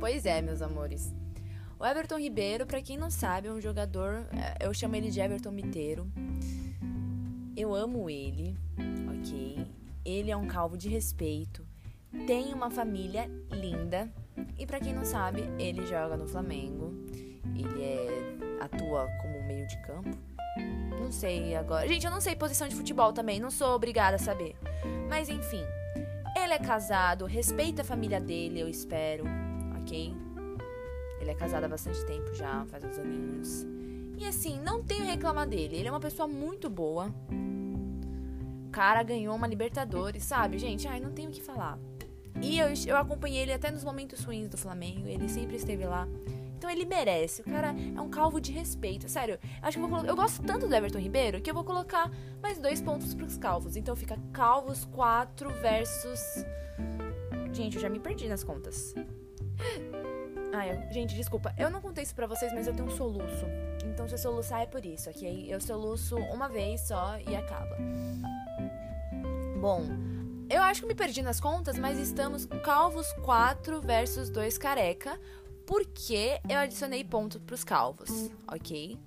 Pois 0.00 0.26
é, 0.26 0.40
meus 0.42 0.62
amores. 0.62 1.14
O 1.78 1.86
Everton 1.86 2.18
Ribeiro, 2.18 2.66
para 2.66 2.82
quem 2.82 2.96
não 2.96 3.10
sabe, 3.10 3.48
é 3.48 3.52
um 3.52 3.60
jogador. 3.60 4.26
É, 4.32 4.66
eu 4.66 4.74
chamo 4.74 4.96
ele 4.96 5.10
de 5.10 5.20
Everton 5.20 5.52
Miteiro. 5.52 6.10
Eu 7.56 7.74
amo 7.74 8.10
ele, 8.10 8.56
ok? 9.16 9.66
Ele 10.04 10.30
é 10.30 10.36
um 10.36 10.46
calvo 10.46 10.76
de 10.76 10.88
respeito. 10.88 11.64
Tem 12.26 12.52
uma 12.52 12.70
família 12.70 13.30
linda 13.50 14.12
e 14.58 14.66
para 14.66 14.80
quem 14.80 14.92
não 14.92 15.04
sabe, 15.04 15.42
ele 15.58 15.86
joga 15.86 16.16
no 16.16 16.26
Flamengo. 16.26 16.92
Ele 17.54 17.82
é 17.82 18.38
atua 18.60 19.08
como 19.22 19.42
meio 19.46 19.66
de 19.66 19.76
campo. 19.82 20.16
Não 21.00 21.12
sei 21.12 21.54
agora. 21.54 21.86
Gente, 21.86 22.04
eu 22.04 22.10
não 22.10 22.20
sei 22.20 22.34
posição 22.34 22.68
de 22.68 22.74
futebol 22.74 23.12
também, 23.12 23.40
não 23.40 23.50
sou 23.50 23.74
obrigada 23.74 24.16
a 24.16 24.18
saber. 24.18 24.56
Mas 25.08 25.28
enfim, 25.28 25.64
ele 26.36 26.52
é 26.52 26.58
casado, 26.58 27.24
respeita 27.24 27.82
a 27.82 27.84
família 27.84 28.20
dele, 28.20 28.60
eu 28.60 28.68
espero, 28.68 29.24
ok? 29.80 30.14
Ele 31.20 31.30
é 31.30 31.34
casado 31.34 31.64
há 31.64 31.68
bastante 31.68 32.04
tempo 32.06 32.34
já, 32.34 32.64
faz 32.66 32.84
uns 32.84 32.98
aninhos. 32.98 33.66
E 34.16 34.26
assim, 34.26 34.60
não 34.60 34.82
tenho 34.82 35.04
reclamar 35.04 35.46
dele. 35.46 35.76
Ele 35.76 35.88
é 35.88 35.90
uma 35.90 36.00
pessoa 36.00 36.26
muito 36.26 36.68
boa. 36.68 37.14
O 38.66 38.70
cara 38.70 39.02
ganhou 39.02 39.34
uma 39.34 39.46
Libertadores, 39.46 40.24
sabe, 40.24 40.58
gente? 40.58 40.88
Ai, 40.88 41.00
não 41.00 41.12
tenho 41.12 41.30
o 41.30 41.32
que 41.32 41.40
falar. 41.40 41.78
E 42.42 42.58
eu, 42.58 42.68
eu 42.86 42.96
acompanhei 42.96 43.42
ele 43.42 43.52
até 43.52 43.70
nos 43.70 43.84
momentos 43.84 44.22
ruins 44.22 44.48
do 44.48 44.56
Flamengo. 44.56 45.06
Ele 45.06 45.28
sempre 45.28 45.56
esteve 45.56 45.84
lá. 45.84 46.06
Então 46.56 46.68
ele 46.68 46.84
merece. 46.84 47.40
O 47.40 47.44
cara 47.44 47.74
é 47.96 48.00
um 48.00 48.08
calvo 48.08 48.40
de 48.40 48.52
respeito. 48.52 49.08
Sério, 49.08 49.38
acho 49.62 49.78
que 49.78 49.84
eu 49.84 50.04
Eu 50.04 50.16
gosto 50.16 50.42
tanto 50.42 50.66
do 50.66 50.74
Everton 50.74 50.98
Ribeiro 50.98 51.40
que 51.40 51.50
eu 51.50 51.54
vou 51.54 51.64
colocar 51.64 52.10
mais 52.42 52.58
dois 52.58 52.82
pontos 52.82 53.14
pros 53.14 53.36
calvos. 53.38 53.76
Então 53.76 53.94
fica 53.94 54.18
calvos 54.32 54.84
4 54.86 55.50
versus. 55.60 56.44
Gente, 57.52 57.76
eu 57.76 57.82
já 57.82 57.88
me 57.88 58.00
perdi 58.00 58.28
nas 58.28 58.42
contas. 58.42 58.94
Ai, 60.52 60.88
gente, 60.90 61.14
desculpa. 61.14 61.54
Eu 61.56 61.70
não 61.70 61.80
contei 61.80 62.02
isso 62.02 62.14
pra 62.14 62.26
vocês, 62.26 62.52
mas 62.52 62.66
eu 62.66 62.74
tenho 62.74 62.88
um 62.88 62.96
soluço. 62.96 63.46
Então 63.84 64.08
se 64.08 64.14
eu 64.14 64.18
soluçar 64.18 64.62
é 64.62 64.66
por 64.66 64.84
isso, 64.84 65.08
ok? 65.10 65.46
Eu 65.48 65.60
soluço 65.60 66.16
uma 66.16 66.48
vez 66.48 66.80
só 66.82 67.18
e 67.20 67.36
acaba. 67.36 67.76
Bom, 69.60 69.82
eu 70.50 70.62
acho 70.62 70.82
que 70.82 70.86
me 70.86 70.94
perdi 70.94 71.22
nas 71.22 71.40
contas, 71.40 71.78
mas 71.78 71.98
estamos 71.98 72.46
calvos 72.64 73.06
4 73.24 73.80
versus 73.80 74.30
2 74.30 74.56
careca 74.58 75.18
porque 75.66 76.40
eu 76.48 76.58
adicionei 76.58 77.04
ponto 77.04 77.38
pros 77.40 77.62
calvos, 77.62 78.30
ok? 78.50 78.98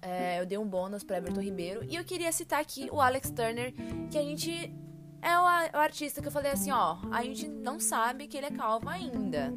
É, 0.00 0.40
eu 0.40 0.46
dei 0.46 0.56
um 0.56 0.66
bônus 0.66 1.04
para 1.04 1.18
Everton 1.18 1.40
Ribeiro. 1.40 1.84
E 1.84 1.94
eu 1.94 2.04
queria 2.04 2.32
citar 2.32 2.60
aqui 2.60 2.88
o 2.90 3.00
Alex 3.00 3.30
Turner, 3.30 3.74
que 4.10 4.16
a 4.16 4.22
gente 4.22 4.74
é 5.20 5.38
o, 5.38 5.42
o, 5.42 5.80
artista 5.80 6.20
que 6.22 6.26
eu 6.26 6.32
falei 6.32 6.50
assim, 6.50 6.72
ó, 6.72 6.96
a 7.12 7.22
gente 7.22 7.46
não 7.46 7.78
sabe 7.78 8.26
que 8.26 8.36
ele 8.36 8.46
é 8.46 8.50
calvo 8.50 8.88
ainda. 8.88 9.52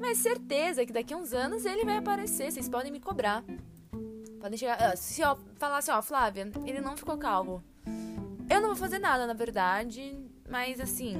Mas 0.00 0.18
certeza 0.18 0.84
que 0.86 0.92
daqui 0.92 1.12
a 1.12 1.16
uns 1.18 1.34
anos 1.34 1.66
ele 1.66 1.84
vai 1.84 1.98
aparecer, 1.98 2.50
vocês 2.50 2.68
podem 2.68 2.90
me 2.90 2.98
cobrar. 2.98 3.44
Podem 4.40 4.58
chegar. 4.58 4.96
Se 4.96 5.20
eu 5.20 5.38
falar 5.56 5.76
assim, 5.76 5.90
ó, 5.90 6.00
Flávia, 6.00 6.50
ele 6.64 6.80
não 6.80 6.96
ficou 6.96 7.18
calvo. 7.18 7.62
Eu 8.50 8.60
não 8.60 8.70
vou 8.70 8.76
fazer 8.76 8.98
nada, 8.98 9.28
na 9.28 9.32
verdade, 9.32 10.12
mas 10.48 10.80
assim, 10.80 11.14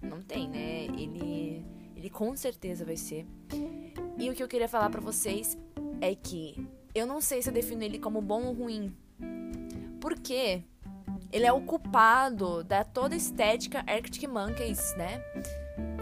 não 0.00 0.22
tem, 0.22 0.48
né? 0.48 0.84
Ele, 0.84 1.66
ele 1.96 2.08
com 2.08 2.36
certeza 2.36 2.84
vai 2.84 2.96
ser. 2.96 3.26
E 4.16 4.30
o 4.30 4.34
que 4.34 4.42
eu 4.42 4.46
queria 4.46 4.68
falar 4.68 4.88
para 4.88 5.00
vocês 5.00 5.58
é 6.00 6.14
que 6.14 6.64
eu 6.94 7.06
não 7.08 7.20
sei 7.20 7.42
se 7.42 7.50
eu 7.50 7.52
defino 7.52 7.82
ele 7.82 7.98
como 7.98 8.22
bom 8.22 8.44
ou 8.44 8.52
ruim. 8.52 8.96
Porque 10.00 10.62
ele 11.32 11.44
é 11.44 11.52
o 11.52 11.62
culpado 11.62 12.62
da 12.62 12.84
toda 12.84 13.16
estética 13.16 13.84
Arctic 13.88 14.28
Monkeys, 14.28 14.94
né? 14.96 15.20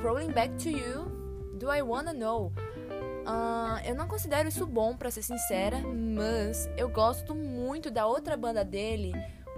Crawling 0.02 0.32
Back 0.32 0.54
to 0.62 0.68
You, 0.68 1.06
Do 1.58 1.72
I 1.72 1.80
Wanna 1.80 2.12
Know? 2.12 2.52
Uh, 3.20 3.86
eu 3.86 3.94
não 3.94 4.06
considero 4.06 4.48
isso 4.48 4.66
bom, 4.66 4.96
para 4.96 5.10
ser 5.10 5.22
sincera, 5.22 5.78
mas 5.78 6.68
eu 6.76 6.90
gosto 6.90 7.34
muito 7.34 7.49
da 7.88 8.04
outra 8.04 8.36
banda 8.36 8.64
dele, 8.64 9.12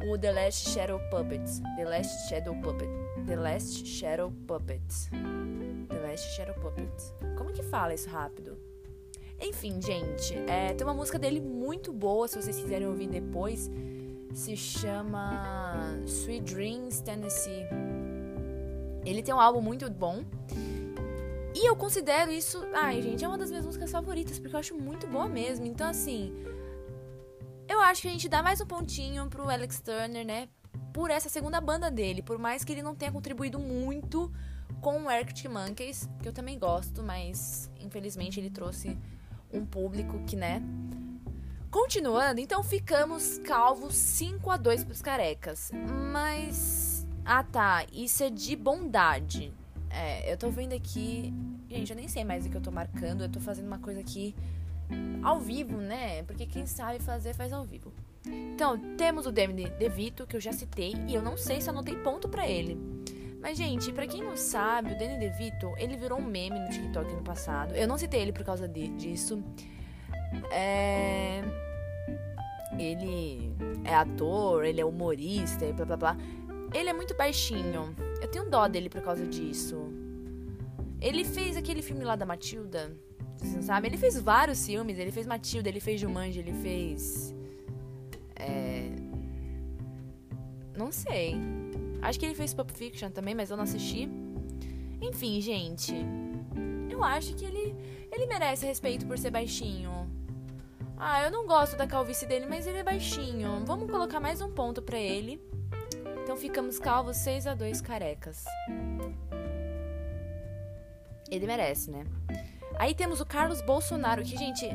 o 0.07 0.19
The 0.19 0.33
Last 0.33 0.69
Shadow 0.69 1.01
Puppets. 1.11 1.63
The 1.77 1.85
Last 1.87 2.29
Shadow 2.29 2.55
Puppet. 2.61 2.91
The 3.27 3.37
Last 3.37 3.87
Shadow 3.87 4.31
Puppets. 4.47 5.09
The 5.89 5.99
Last 5.99 6.37
Shadow 6.37 6.55
Puppets. 6.57 7.15
Como 7.39 7.53
que 7.53 7.63
fala 7.63 7.95
isso 7.95 8.11
rápido? 8.11 8.59
Enfim, 9.41 9.81
gente, 9.81 10.35
é, 10.47 10.73
tem 10.75 10.87
uma 10.87 10.95
música 10.95 11.19
dele 11.19 11.41
muito 11.41 11.93
boa, 11.93 12.29
se 12.29 12.41
vocês 12.41 12.57
quiserem 12.57 12.87
ouvir 12.87 13.09
depois. 13.09 13.71
Se 14.35 14.57
chama 14.57 15.99
Sweet 16.07 16.55
Dreams 16.55 17.01
Tennessee. 17.01 17.67
Ele 19.05 19.23
tem 19.23 19.35
um 19.35 19.41
álbum 19.41 19.61
muito 19.61 19.91
bom. 19.91 20.23
E 21.55 21.69
eu 21.69 21.77
considero 21.77 22.31
isso. 22.31 22.65
Ai, 22.73 23.03
gente, 23.03 23.25
é 23.25 23.29
uma 23.29 23.37
das 23.37 23.51
minhas 23.51 23.67
músicas 23.67 23.91
favoritas, 23.91 24.39
porque 24.39 24.55
eu 24.55 24.61
acho 24.61 24.77
muito 24.77 25.07
boa 25.07 25.29
mesmo. 25.29 25.67
Então, 25.67 25.89
assim, 25.89 26.33
acho 27.93 28.01
que 28.01 28.09
a 28.09 28.11
gente 28.11 28.29
dá 28.29 28.43
mais 28.43 28.59
um 28.59 28.67
pontinho 28.67 29.29
pro 29.29 29.51
Alex 29.51 29.81
Turner, 29.81 30.25
né? 30.25 30.49
Por 30.95 31.11
essa 31.11 31.29
segunda 31.29 31.61
banda 31.61 31.91
dele. 31.91 32.23
Por 32.23 32.39
mais 32.39 32.65
que 32.65 32.73
ele 32.73 32.83
não 32.83 32.95
tenha 32.95 33.13
contribuído 33.13 33.59
muito 33.59 34.33
com 34.81 35.03
o 35.03 35.09
Arctic 35.11 35.51
Monkeys, 35.51 36.09
que 36.23 36.27
eu 36.27 36.33
também 36.33 36.59
gosto, 36.59 37.03
mas 37.03 37.71
infelizmente 37.79 38.41
ele 38.41 38.49
trouxe 38.49 38.97
um 39.53 39.67
público 39.67 40.19
que, 40.25 40.35
né? 40.35 40.63
Continuando, 41.71 42.41
então 42.41 42.63
ficamos 42.63 43.37
calvos 43.39 43.95
5 43.95 44.51
a 44.51 44.57
2 44.57 44.85
pros 44.85 45.03
carecas. 45.03 45.71
Mas. 46.11 47.07
Ah 47.27 47.45
tá, 47.45 47.85
isso 47.93 48.25
é 48.25 48.31
de 48.31 48.57
bondade. 48.57 49.53
É, 49.91 50.33
eu 50.33 50.39
tô 50.39 50.51
vendo 50.51 50.75
aqui. 50.75 51.33
Gente, 51.69 51.91
eu 51.91 51.97
nem 51.97 52.09
sei 52.09 52.25
mais 52.25 52.47
o 52.47 52.51
que 52.51 52.57
eu 52.57 52.63
tô 52.63 52.71
marcando. 52.71 53.25
Eu 53.25 53.29
tô 53.29 53.39
fazendo 53.39 53.67
uma 53.67 53.79
coisa 53.79 54.01
aqui 54.01 54.35
ao 55.23 55.39
vivo, 55.39 55.77
né? 55.77 56.23
Porque 56.25 56.47
quem 56.47 56.67
sabe 56.67 56.99
fazer, 56.99 57.35
faz 57.35 57.53
ao 57.53 57.65
vivo. 57.65 57.93
Então, 58.25 58.79
temos 58.97 59.27
o 59.27 59.33
Demi 59.33 59.69
DeVito, 59.71 60.27
que 60.27 60.37
eu 60.37 60.41
já 60.41 60.53
citei, 60.53 60.95
e 61.09 61.15
eu 61.15 61.23
não 61.23 61.37
sei 61.37 61.61
se 61.61 61.69
anotei 61.69 61.97
ponto 61.97 62.29
para 62.29 62.49
ele. 62.49 62.79
Mas, 63.41 63.59
gente, 63.59 63.93
para 63.93 64.07
quem 64.07 64.23
não 64.23 64.37
sabe, 64.37 64.93
o 64.93 64.99
Danny 64.99 65.19
DeVito, 65.19 65.75
ele 65.77 65.97
virou 65.97 66.21
um 66.21 66.25
meme 66.25 66.61
no 66.61 66.71
TikTok 66.71 67.13
no 67.13 67.23
passado. 67.23 67.75
Eu 67.75 67.89
não 67.89 67.99
citei 67.99 68.23
ele 68.23 68.33
por 68.33 68.45
causa 68.45 68.69
de, 68.69 68.87
disso. 68.89 69.43
É... 70.53 71.43
Ele 72.79 73.53
é 73.85 73.95
ator, 73.95 74.65
ele 74.65 74.81
é 74.81 74.85
humorista 74.85 75.65
e 75.67 75.73
blá 75.73 75.85
blá 75.85 75.97
blá. 75.97 76.17
Ele 76.73 76.89
é 76.89 76.93
muito 76.93 77.17
baixinho. 77.17 77.95
Eu 78.21 78.29
tenho 78.29 78.49
dó 78.49 78.69
dele 78.69 78.89
por 78.89 79.03
causa 79.03 79.27
disso. 79.27 79.93
Ele 81.01 81.25
fez 81.25 81.57
aquele 81.57 81.83
filme 81.83 82.05
lá 82.05 82.15
da 82.15 82.25
Matilda. 82.25 82.97
Não 83.45 83.63
sabem? 83.63 83.91
Ele 83.91 83.99
fez 83.99 84.19
vários 84.21 84.65
filmes. 84.65 84.99
Ele 84.99 85.13
fez 85.13 85.27
Matilda, 85.27 85.69
ele 85.69 85.81
fez 85.81 86.01
Jumanji, 86.01 86.39
ele 86.39 86.53
fez. 86.53 87.35
É. 88.37 88.91
Não 90.77 90.91
sei. 90.91 91.37
Acho 92.01 92.19
que 92.19 92.27
ele 92.27 92.35
fez 92.35 92.53
Pulp 92.53 92.71
Fiction 92.71 93.11
também, 93.11 93.35
mas 93.35 93.51
eu 93.51 93.57
não 93.57 93.65
assisti. 93.65 94.09
Enfim, 95.01 95.41
gente. 95.41 95.95
Eu 96.91 97.03
acho 97.03 97.35
que 97.35 97.45
ele, 97.45 97.75
ele 98.11 98.27
merece 98.27 98.67
respeito 98.67 99.07
por 99.07 99.19
ser 99.19 99.31
baixinho. 99.31 99.91
Ah, 100.97 101.23
eu 101.25 101.31
não 101.31 101.47
gosto 101.47 101.77
da 101.77 101.87
calvície 101.87 102.27
dele, 102.27 102.47
mas 102.49 102.67
ele 102.67 102.79
é 102.79 102.85
baixinho. 102.85 103.65
Vamos 103.65 103.91
colocar 103.91 104.21
mais 104.21 104.41
um 104.41 104.53
ponto 104.53 104.81
para 104.81 104.99
ele. 104.99 105.41
Então 106.23 106.37
ficamos 106.37 106.79
calvos 106.79 107.17
6 107.17 107.49
a 107.49 107.55
2 107.55 107.81
carecas. 107.81 108.45
Ele 111.29 111.47
merece, 111.47 111.91
né? 111.91 112.05
Aí 112.83 112.97
temos 112.97 113.21
o 113.21 113.25
Carlos 113.25 113.63
Bolsonaro, 113.63 114.25
que, 114.25 114.37
gente, 114.37 114.69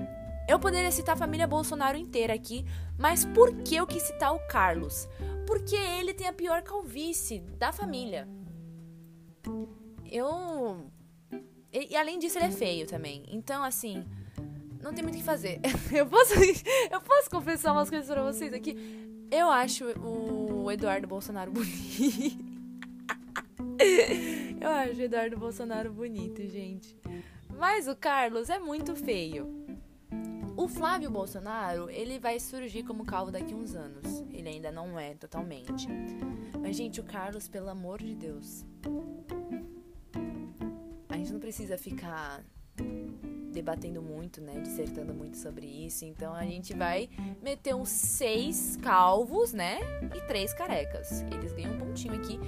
eu 0.47 0.57
poderia 0.57 0.89
citar 0.91 1.15
a 1.15 1.17
família 1.17 1.45
Bolsonaro 1.45 1.97
inteira 1.97 2.33
aqui, 2.33 2.65
mas 2.97 3.25
por 3.25 3.53
que 3.63 3.75
eu 3.75 3.85
quis 3.85 4.01
citar 4.03 4.33
o 4.33 4.39
Carlos? 4.47 5.09
Porque 5.45 5.75
ele 5.75 6.13
tem 6.13 6.25
a 6.25 6.31
pior 6.31 6.61
calvície 6.61 7.41
da 7.59 7.73
família. 7.73 8.25
Eu. 10.09 10.89
E, 11.69 11.97
além 11.97 12.17
disso, 12.17 12.37
ele 12.37 12.45
é 12.45 12.51
feio 12.51 12.87
também. 12.87 13.25
Então, 13.27 13.61
assim, 13.61 14.05
não 14.81 14.93
tem 14.93 15.03
muito 15.03 15.15
o 15.15 15.17
que 15.17 15.23
fazer. 15.25 15.59
eu 15.91 16.05
posso, 16.05 16.33
eu 16.89 17.01
posso 17.01 17.29
confessar 17.29 17.73
umas 17.73 17.89
coisas 17.89 18.07
pra 18.07 18.23
vocês 18.23 18.53
aqui. 18.53 18.77
Eu 19.29 19.49
acho 19.49 19.83
o 19.99 20.71
Eduardo 20.71 21.07
Bolsonaro 21.09 21.51
bonito. 21.51 22.47
eu 24.61 24.69
acho 24.69 24.97
o 24.97 25.03
Eduardo 25.03 25.37
Bolsonaro 25.37 25.91
bonito, 25.91 26.41
gente. 26.47 26.95
Mas 27.57 27.87
o 27.87 27.95
Carlos 27.95 28.49
é 28.49 28.59
muito 28.59 28.95
feio. 28.95 29.65
O 30.55 30.67
Flávio 30.67 31.09
Bolsonaro, 31.09 31.89
ele 31.89 32.19
vai 32.19 32.39
surgir 32.39 32.83
como 32.83 33.03
calvo 33.03 33.31
daqui 33.31 33.53
uns 33.53 33.75
anos. 33.75 34.23
Ele 34.31 34.47
ainda 34.47 34.71
não 34.71 34.99
é 34.99 35.15
totalmente. 35.15 35.87
Mas, 36.61 36.75
gente, 36.75 37.01
o 37.01 37.03
Carlos, 37.03 37.47
pelo 37.47 37.69
amor 37.69 37.99
de 37.99 38.13
Deus. 38.13 38.63
A 41.09 41.17
gente 41.17 41.33
não 41.33 41.39
precisa 41.39 41.77
ficar 41.79 42.43
debatendo 43.51 44.03
muito, 44.03 44.39
né? 44.39 44.59
Dissertando 44.59 45.11
muito 45.11 45.37
sobre 45.37 45.65
isso. 45.65 46.05
Então 46.05 46.35
a 46.35 46.43
gente 46.43 46.75
vai 46.75 47.09
meter 47.41 47.73
uns 47.73 47.89
seis 47.89 48.77
calvos, 48.77 49.51
né? 49.51 49.79
E 50.15 50.21
três 50.27 50.53
carecas. 50.53 51.23
Eles 51.31 51.53
ganham 51.53 51.73
um 51.73 51.79
pontinho 51.79 52.13
aqui. 52.13 52.39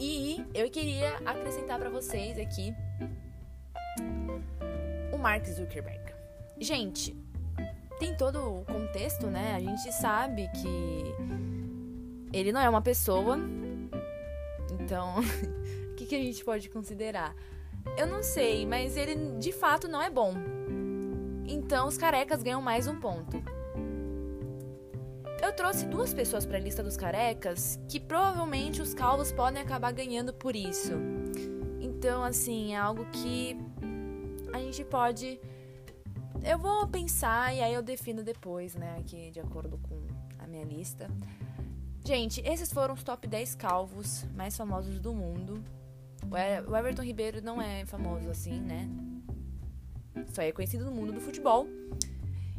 E 0.00 0.44
eu 0.52 0.68
queria 0.68 1.18
acrescentar 1.24 1.78
para 1.78 1.88
vocês 1.88 2.36
aqui 2.36 2.74
Mark 5.26 5.44
Zuckerberg. 5.44 6.14
Gente, 6.56 7.16
tem 7.98 8.16
todo 8.16 8.60
o 8.60 8.64
contexto, 8.64 9.26
né? 9.26 9.56
A 9.56 9.58
gente 9.58 9.92
sabe 9.92 10.48
que 10.50 11.04
ele 12.32 12.52
não 12.52 12.60
é 12.60 12.68
uma 12.70 12.80
pessoa. 12.80 13.36
Então, 14.70 15.16
o 15.90 15.94
que, 15.96 16.06
que 16.06 16.14
a 16.14 16.22
gente 16.22 16.44
pode 16.44 16.70
considerar? 16.70 17.34
Eu 17.98 18.06
não 18.06 18.22
sei, 18.22 18.64
mas 18.64 18.96
ele 18.96 19.36
de 19.40 19.50
fato 19.50 19.88
não 19.88 20.00
é 20.00 20.08
bom. 20.08 20.32
Então 21.44 21.88
os 21.88 21.98
carecas 21.98 22.40
ganham 22.40 22.62
mais 22.62 22.86
um 22.86 23.00
ponto. 23.00 23.42
Eu 25.42 25.52
trouxe 25.56 25.86
duas 25.86 26.14
pessoas 26.14 26.46
para 26.46 26.56
a 26.56 26.60
lista 26.60 26.84
dos 26.84 26.96
carecas 26.96 27.80
que 27.88 27.98
provavelmente 27.98 28.80
os 28.80 28.94
calvos 28.94 29.32
podem 29.32 29.60
acabar 29.60 29.92
ganhando 29.92 30.32
por 30.32 30.54
isso. 30.54 30.92
Então, 31.80 32.22
assim, 32.22 32.74
é 32.74 32.76
algo 32.76 33.04
que 33.06 33.58
a 34.56 34.60
gente 34.60 34.84
pode. 34.84 35.40
Eu 36.42 36.58
vou 36.58 36.86
pensar 36.86 37.54
e 37.54 37.62
aí 37.62 37.74
eu 37.74 37.82
defino 37.82 38.22
depois, 38.22 38.74
né? 38.74 38.96
Aqui 38.98 39.30
de 39.30 39.40
acordo 39.40 39.78
com 39.78 40.06
a 40.38 40.46
minha 40.46 40.64
lista. 40.64 41.08
Gente, 42.04 42.40
esses 42.40 42.72
foram 42.72 42.94
os 42.94 43.02
top 43.02 43.26
10 43.26 43.54
calvos 43.56 44.24
mais 44.34 44.56
famosos 44.56 45.00
do 45.00 45.12
mundo. 45.12 45.62
O 46.68 46.76
Everton 46.76 47.02
Ribeiro 47.02 47.42
não 47.42 47.60
é 47.60 47.84
famoso 47.84 48.28
assim, 48.30 48.60
né? 48.60 48.88
Só 50.32 50.42
é 50.42 50.52
conhecido 50.52 50.84
no 50.84 50.92
mundo 50.92 51.12
do 51.12 51.20
futebol. 51.20 51.66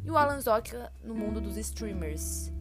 E 0.04 0.12
o 0.12 0.18
Alan 0.18 0.40
Zoka 0.40 0.92
no 1.04 1.16
mundo 1.16 1.42
dos 1.42 1.58
streamers. 1.58 2.52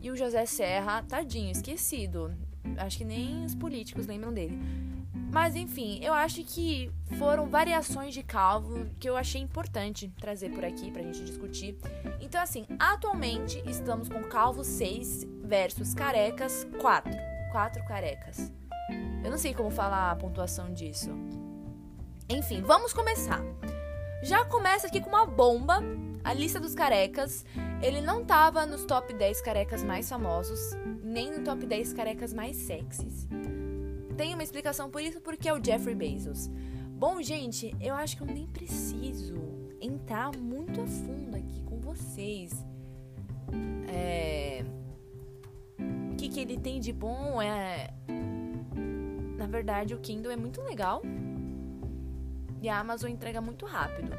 E 0.00 0.10
o 0.10 0.16
José 0.16 0.44
Serra, 0.44 1.02
tadinho, 1.02 1.50
esquecido. 1.50 2.34
Acho 2.78 2.98
que 2.98 3.04
nem 3.04 3.44
os 3.44 3.54
políticos 3.54 4.06
lembram 4.06 4.32
dele. 4.32 4.58
Mas 5.32 5.56
enfim, 5.56 5.98
eu 6.02 6.12
acho 6.12 6.44
que 6.44 6.90
foram 7.18 7.48
variações 7.48 8.14
de 8.14 8.22
calvo 8.22 8.86
que 9.00 9.08
eu 9.08 9.16
achei 9.16 9.40
importante 9.40 10.12
trazer 10.20 10.50
por 10.50 10.64
aqui 10.64 10.90
pra 10.90 11.02
gente 11.02 11.24
discutir. 11.24 11.76
Então, 12.20 12.40
assim, 12.40 12.64
atualmente 12.78 13.62
estamos 13.66 14.08
com 14.08 14.22
calvo 14.24 14.62
6 14.62 15.24
versus 15.42 15.92
carecas 15.92 16.66
4. 16.80 17.12
4 17.50 17.84
carecas. 17.84 18.52
Eu 19.24 19.30
não 19.30 19.38
sei 19.38 19.54
como 19.54 19.70
falar 19.70 20.10
a 20.10 20.16
pontuação 20.16 20.72
disso. 20.72 21.10
Enfim, 22.28 22.62
vamos 22.62 22.92
começar. 22.92 23.40
Já 24.22 24.44
começa 24.44 24.86
aqui 24.86 25.00
com 25.00 25.08
uma 25.08 25.26
bomba. 25.26 25.82
A 26.24 26.32
lista 26.32 26.58
dos 26.58 26.74
carecas. 26.74 27.44
Ele 27.82 28.00
não 28.00 28.24
tava 28.24 28.64
nos 28.64 28.84
top 28.86 29.12
10 29.12 29.42
carecas 29.42 29.84
mais 29.84 30.08
famosos, 30.08 30.58
nem 31.02 31.30
no 31.30 31.44
top 31.44 31.66
10 31.66 31.92
carecas 31.92 32.32
mais 32.32 32.56
sexys. 32.56 33.28
Tem 34.16 34.32
uma 34.32 34.42
explicação 34.42 34.90
por 34.90 35.02
isso, 35.02 35.20
porque 35.20 35.48
é 35.48 35.52
o 35.52 35.62
Jeffrey 35.62 35.94
Bezos. 35.94 36.48
Bom, 36.96 37.20
gente, 37.20 37.76
eu 37.80 37.94
acho 37.94 38.16
que 38.16 38.22
eu 38.22 38.26
nem 38.26 38.46
preciso 38.46 39.34
entrar 39.80 40.34
muito 40.34 40.80
a 40.80 40.86
fundo 40.86 41.36
aqui 41.36 41.60
com 41.62 41.78
vocês. 41.78 42.52
É... 43.86 44.64
O 46.10 46.16
que, 46.16 46.30
que 46.30 46.40
ele 46.40 46.56
tem 46.58 46.80
de 46.80 46.92
bom 46.92 47.42
é. 47.42 47.92
Na 49.36 49.46
verdade, 49.46 49.94
o 49.94 49.98
Kindle 49.98 50.32
é 50.32 50.36
muito 50.36 50.62
legal. 50.62 51.02
E 52.62 52.68
a 52.68 52.78
Amazon 52.78 53.10
entrega 53.10 53.42
muito 53.42 53.66
rápido. 53.66 54.12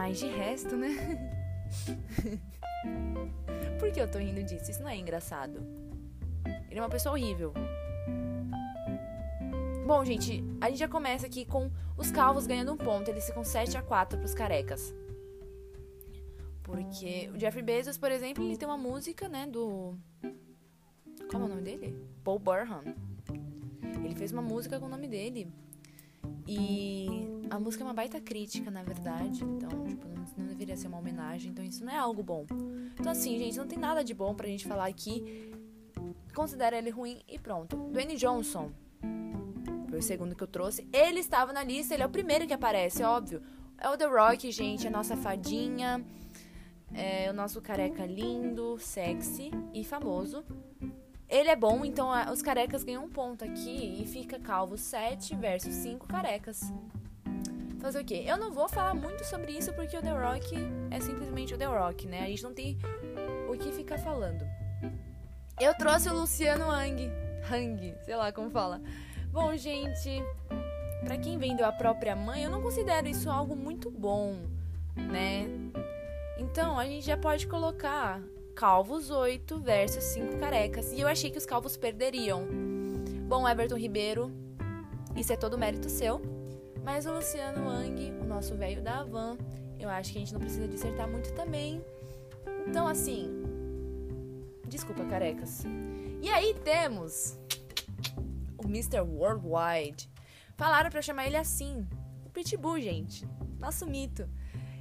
Mas 0.00 0.18
de 0.18 0.28
resto, 0.28 0.78
né? 0.78 0.96
Por 3.78 3.92
que 3.92 4.00
eu 4.00 4.10
tô 4.10 4.16
rindo 4.16 4.42
disso? 4.42 4.70
Isso 4.70 4.82
não 4.82 4.88
é 4.88 4.96
engraçado. 4.96 5.60
Ele 6.70 6.80
é 6.80 6.82
uma 6.82 6.88
pessoa 6.88 7.14
horrível. 7.14 7.52
Bom, 9.86 10.02
gente, 10.02 10.42
a 10.58 10.70
gente 10.70 10.78
já 10.78 10.88
começa 10.88 11.26
aqui 11.26 11.44
com 11.44 11.70
os 11.98 12.10
calvos 12.10 12.46
ganhando 12.46 12.72
um 12.72 12.78
ponto. 12.78 13.10
Eles 13.10 13.26
ficam 13.26 13.44
7 13.44 13.76
a 13.76 13.82
4 13.82 14.18
pros 14.18 14.32
carecas. 14.32 14.94
Porque 16.62 17.30
o 17.34 17.38
Jeffrey 17.38 17.62
Bezos, 17.62 17.98
por 17.98 18.10
exemplo, 18.10 18.42
ele 18.42 18.56
tem 18.56 18.66
uma 18.66 18.78
música, 18.78 19.28
né, 19.28 19.46
do. 19.46 19.94
Qual 21.30 21.42
é 21.42 21.44
o 21.44 21.48
nome 21.48 21.60
dele? 21.60 21.94
Paul 22.24 22.38
Burham. 22.38 22.84
Ele 24.02 24.14
fez 24.14 24.32
uma 24.32 24.40
música 24.40 24.80
com 24.80 24.86
o 24.86 24.88
nome 24.88 25.06
dele. 25.06 25.52
E 26.46 27.39
a 27.50 27.58
música 27.58 27.82
é 27.82 27.86
uma 27.86 27.92
baita 27.92 28.20
crítica, 28.20 28.70
na 28.70 28.82
verdade. 28.82 29.42
Então, 29.42 29.68
tipo, 29.84 30.06
não, 30.08 30.24
não, 30.38 30.46
deveria 30.46 30.76
ser 30.76 30.86
uma 30.86 30.98
homenagem. 30.98 31.50
Então, 31.50 31.64
isso 31.64 31.84
não 31.84 31.92
é 31.92 31.98
algo 31.98 32.22
bom. 32.22 32.46
Então, 32.98 33.10
assim, 33.10 33.36
gente, 33.38 33.58
não 33.58 33.66
tem 33.66 33.78
nada 33.78 34.04
de 34.04 34.14
bom 34.14 34.34
pra 34.34 34.46
gente 34.46 34.66
falar 34.66 34.86
aqui. 34.86 35.52
Considera 36.34 36.78
ele 36.78 36.90
ruim 36.90 37.20
e 37.28 37.38
pronto. 37.38 37.76
Dwayne 37.76 38.16
Johnson. 38.16 38.70
Foi 39.88 39.98
o 39.98 40.02
segundo 40.02 40.36
que 40.36 40.42
eu 40.42 40.46
trouxe. 40.46 40.86
Ele 40.92 41.18
estava 41.18 41.52
na 41.52 41.64
lista, 41.64 41.92
ele 41.92 42.04
é 42.04 42.06
o 42.06 42.10
primeiro 42.10 42.46
que 42.46 42.52
aparece, 42.52 43.02
óbvio. 43.02 43.42
É 43.76 43.88
o 43.88 43.96
The 43.96 44.06
Rock, 44.06 44.50
gente, 44.52 44.86
a 44.86 44.90
nossa 44.90 45.16
fadinha. 45.16 46.04
É 46.94 47.30
o 47.30 47.32
nosso 47.32 47.60
careca 47.60 48.06
lindo, 48.06 48.78
sexy 48.78 49.50
e 49.74 49.82
famoso. 49.82 50.44
Ele 51.28 51.48
é 51.48 51.56
bom, 51.56 51.84
então 51.84 52.10
os 52.32 52.42
carecas 52.42 52.82
ganham 52.82 53.04
um 53.04 53.08
ponto 53.08 53.44
aqui 53.44 54.02
e 54.02 54.06
fica 54.06 54.38
calvo 54.40 54.76
7 54.76 55.36
versus 55.36 55.74
5 55.74 56.06
carecas. 56.06 56.72
Fazer 57.80 58.00
o 58.00 58.04
quê? 58.04 58.24
Eu 58.26 58.36
não 58.36 58.52
vou 58.52 58.68
falar 58.68 58.94
muito 58.94 59.24
sobre 59.24 59.52
isso 59.52 59.72
porque 59.72 59.96
o 59.96 60.02
The 60.02 60.10
Rock 60.10 60.54
é 60.90 61.00
simplesmente 61.00 61.54
o 61.54 61.58
The 61.58 61.64
Rock, 61.64 62.06
né? 62.06 62.24
A 62.24 62.26
gente 62.26 62.42
não 62.42 62.52
tem 62.52 62.78
o 63.48 63.56
que 63.56 63.72
ficar 63.72 63.98
falando. 63.98 64.44
Eu 65.58 65.74
trouxe 65.74 66.08
o 66.08 66.14
Luciano 66.14 66.70
Hang. 66.70 67.10
Hang, 67.50 67.94
sei 68.04 68.16
lá 68.16 68.30
como 68.32 68.50
fala. 68.50 68.82
Bom, 69.32 69.56
gente, 69.56 70.22
para 71.04 71.16
quem 71.16 71.38
vendeu 71.38 71.64
a 71.64 71.72
própria 71.72 72.14
mãe, 72.14 72.44
eu 72.44 72.50
não 72.50 72.60
considero 72.60 73.08
isso 73.08 73.30
algo 73.30 73.56
muito 73.56 73.90
bom, 73.90 74.36
né? 74.94 75.48
Então, 76.38 76.78
a 76.78 76.84
gente 76.84 77.06
já 77.06 77.16
pode 77.16 77.46
colocar 77.46 78.20
calvos 78.54 79.10
8 79.10 79.58
versus 79.60 80.04
5 80.04 80.38
carecas. 80.38 80.92
E 80.92 81.00
eu 81.00 81.08
achei 81.08 81.30
que 81.30 81.38
os 81.38 81.46
calvos 81.46 81.76
perderiam. 81.76 82.46
Bom, 83.26 83.48
Everton 83.48 83.76
Ribeiro, 83.76 84.30
isso 85.16 85.32
é 85.32 85.36
todo 85.36 85.56
mérito 85.56 85.88
seu. 85.88 86.39
Mas 86.84 87.06
o 87.06 87.12
Luciano 87.12 87.66
Wang, 87.66 88.12
o 88.20 88.24
nosso 88.24 88.56
velho 88.56 88.82
da 88.82 89.00
Havan, 89.00 89.36
eu 89.78 89.88
acho 89.88 90.12
que 90.12 90.18
a 90.18 90.20
gente 90.20 90.32
não 90.32 90.40
precisa 90.40 90.66
dissertar 90.68 91.08
muito 91.08 91.32
também. 91.34 91.84
Então, 92.66 92.86
assim. 92.86 93.30
Desculpa, 94.66 95.04
carecas. 95.04 95.64
E 96.22 96.28
aí 96.28 96.54
temos 96.64 97.38
o 98.58 98.66
Mr. 98.66 99.00
Worldwide. 99.00 100.08
Falaram 100.56 100.90
para 100.90 101.02
chamar 101.02 101.26
ele 101.26 101.36
assim. 101.36 101.86
O 102.24 102.30
Pitbull, 102.30 102.80
gente. 102.80 103.26
Nosso 103.58 103.86
mito. 103.86 104.28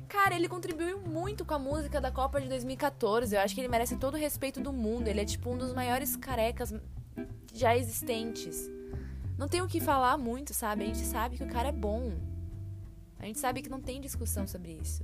Cara, 0.07 0.35
ele 0.35 0.49
contribuiu 0.49 0.99
muito 0.99 1.45
com 1.45 1.53
a 1.53 1.59
música 1.59 2.01
da 2.01 2.11
Copa 2.11 2.41
de 2.41 2.49
2014. 2.49 3.35
Eu 3.35 3.41
acho 3.41 3.53
que 3.53 3.61
ele 3.61 3.67
merece 3.67 3.95
todo 3.95 4.15
o 4.15 4.17
respeito 4.17 4.59
do 4.59 4.73
mundo. 4.73 5.07
Ele 5.07 5.21
é 5.21 5.25
tipo 5.25 5.51
um 5.51 5.57
dos 5.57 5.73
maiores 5.73 6.15
carecas 6.15 6.73
já 7.53 7.75
existentes. 7.77 8.69
Não 9.39 9.47
tem 9.47 9.61
o 9.61 9.67
que 9.69 9.79
falar 9.79 10.17
muito, 10.17 10.53
sabe? 10.53 10.83
A 10.83 10.87
gente 10.87 11.05
sabe 11.05 11.37
que 11.37 11.43
o 11.45 11.47
cara 11.47 11.69
é 11.69 11.71
bom. 11.71 12.11
A 13.17 13.25
gente 13.25 13.39
sabe 13.39 13.61
que 13.61 13.69
não 13.69 13.79
tem 13.79 14.01
discussão 14.01 14.45
sobre 14.45 14.73
isso. 14.73 15.01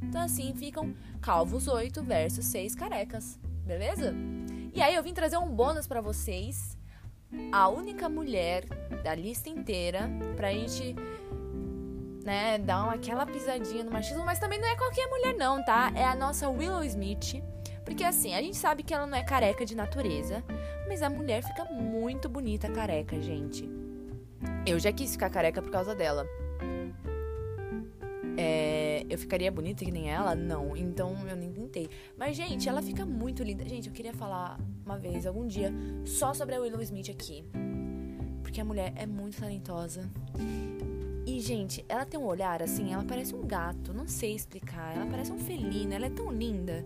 Então 0.00 0.20
assim 0.20 0.54
ficam 0.54 0.94
calvos 1.20 1.66
8 1.66 2.04
versus 2.04 2.46
6 2.46 2.76
carecas. 2.76 3.40
Beleza? 3.66 4.14
E 4.72 4.80
aí 4.80 4.94
eu 4.94 5.02
vim 5.02 5.12
trazer 5.12 5.38
um 5.38 5.48
bônus 5.48 5.88
para 5.88 6.00
vocês. 6.00 6.78
A 7.50 7.68
única 7.68 8.08
mulher 8.08 8.64
da 9.02 9.12
lista 9.12 9.48
inteira 9.48 10.08
pra 10.36 10.52
gente 10.52 10.94
né, 12.24 12.58
dar 12.58 12.84
uma, 12.84 12.94
aquela 12.94 13.26
pisadinha 13.26 13.82
no 13.82 13.90
machismo, 13.90 14.24
mas 14.24 14.38
também 14.38 14.60
não 14.60 14.68
é 14.68 14.76
qualquer 14.76 15.08
mulher 15.08 15.34
não, 15.34 15.64
tá? 15.64 15.90
É 15.96 16.04
a 16.04 16.14
nossa 16.14 16.48
Willow 16.48 16.84
Smith. 16.84 17.42
Porque 17.84 18.04
assim, 18.04 18.34
a 18.34 18.40
gente 18.40 18.56
sabe 18.56 18.82
que 18.82 18.94
ela 18.94 19.06
não 19.06 19.16
é 19.16 19.22
careca 19.22 19.64
de 19.64 19.74
natureza, 19.74 20.44
mas 20.88 21.02
a 21.02 21.10
mulher 21.10 21.42
fica 21.42 21.64
muito 21.64 22.28
bonita 22.28 22.70
careca, 22.70 23.20
gente. 23.20 23.68
Eu 24.66 24.78
já 24.78 24.92
quis 24.92 25.12
ficar 25.12 25.30
careca 25.30 25.60
por 25.60 25.70
causa 25.70 25.94
dela. 25.94 26.26
É, 28.36 29.04
eu 29.10 29.18
ficaria 29.18 29.50
bonita 29.50 29.84
que 29.84 29.90
nem 29.90 30.10
ela? 30.10 30.34
Não, 30.34 30.76
então 30.76 31.16
eu 31.28 31.36
nem 31.36 31.52
tentei. 31.52 31.88
Mas, 32.16 32.36
gente, 32.36 32.68
ela 32.68 32.80
fica 32.80 33.04
muito 33.04 33.42
linda. 33.42 33.68
Gente, 33.68 33.88
eu 33.88 33.92
queria 33.92 34.12
falar 34.12 34.58
uma 34.84 34.98
vez, 34.98 35.26
algum 35.26 35.46
dia, 35.46 35.72
só 36.04 36.32
sobre 36.32 36.54
a 36.54 36.60
Willow 36.60 36.82
Smith 36.82 37.10
aqui. 37.10 37.44
Porque 38.42 38.60
a 38.60 38.64
mulher 38.64 38.92
é 38.96 39.06
muito 39.06 39.38
talentosa. 39.38 40.10
E, 41.26 41.40
gente, 41.40 41.84
ela 41.88 42.04
tem 42.04 42.18
um 42.18 42.24
olhar 42.24 42.62
assim, 42.62 42.92
ela 42.92 43.04
parece 43.04 43.34
um 43.34 43.46
gato, 43.46 43.92
não 43.92 44.08
sei 44.08 44.34
explicar. 44.34 44.96
Ela 44.96 45.06
parece 45.06 45.30
um 45.32 45.38
felino, 45.38 45.92
ela 45.92 46.06
é 46.06 46.10
tão 46.10 46.32
linda. 46.32 46.84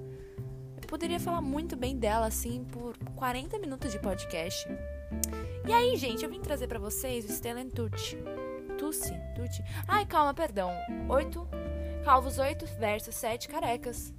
Poderia 0.86 1.18
falar 1.18 1.40
muito 1.40 1.76
bem 1.76 1.96
dela 1.96 2.26
assim 2.26 2.64
por 2.64 2.96
40 3.16 3.58
minutos 3.58 3.90
de 3.90 3.98
podcast. 3.98 4.66
E 5.66 5.72
aí, 5.72 5.96
gente, 5.96 6.24
eu 6.24 6.30
vim 6.30 6.40
trazer 6.40 6.68
para 6.68 6.78
vocês 6.78 7.24
o 7.24 7.32
Stellan 7.32 7.68
Tucci. 7.68 8.16
Tucci? 8.78 9.12
Tucci? 9.34 9.62
Ai, 9.88 10.06
calma, 10.06 10.32
perdão. 10.32 10.70
Oito 11.08 11.48
calvos, 12.04 12.38
oito 12.38 12.66
versus 12.78 13.16
sete 13.16 13.48
carecas. 13.48 14.14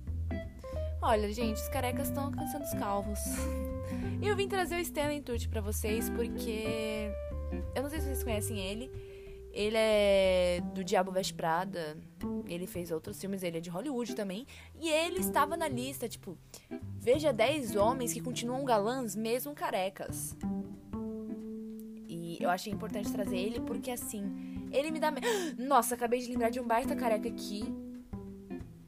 Olha, 1.01 1.31
gente, 1.31 1.55
os 1.55 1.69
carecas 1.69 2.09
estão 2.09 2.25
alcançando 2.25 2.63
os 2.63 2.73
calvos. 2.73 3.19
E 4.19 4.27
eu 4.27 4.35
vim 4.35 4.47
trazer 4.47 4.81
o 4.81 4.83
Stellan 4.83 5.21
Tucci 5.21 5.47
para 5.47 5.61
vocês 5.61 6.09
porque 6.09 7.11
eu 7.75 7.83
não 7.83 7.89
sei 7.89 7.99
se 7.99 8.07
vocês 8.07 8.23
conhecem 8.23 8.59
ele. 8.59 8.91
Ele 9.57 9.75
é 9.75 10.61
do 10.75 10.83
Diabo 10.83 11.11
Veste 11.11 11.33
Prada. 11.33 11.97
Ele 12.45 12.67
fez 12.67 12.91
outros 12.91 13.19
filmes, 13.19 13.41
ele 13.41 13.57
é 13.57 13.59
de 13.59 13.71
Hollywood 13.71 14.13
também. 14.13 14.45
E 14.79 14.87
ele 14.87 15.19
estava 15.19 15.57
na 15.57 15.67
lista, 15.67 16.07
tipo, 16.07 16.37
veja 16.95 17.33
10 17.33 17.75
homens 17.75 18.13
que 18.13 18.21
continuam 18.21 18.63
galãs 18.63 19.15
mesmo 19.15 19.55
carecas. 19.55 20.37
E 22.07 22.37
eu 22.39 22.51
achei 22.51 22.71
importante 22.71 23.11
trazer 23.11 23.35
ele 23.35 23.59
porque 23.61 23.89
assim, 23.89 24.69
ele 24.71 24.91
me 24.91 24.99
dá. 24.99 25.11
Nossa, 25.57 25.95
acabei 25.95 26.19
de 26.19 26.27
lembrar 26.27 26.51
de 26.51 26.59
um 26.59 26.67
baita 26.67 26.95
careca 26.95 27.27
aqui. 27.27 27.63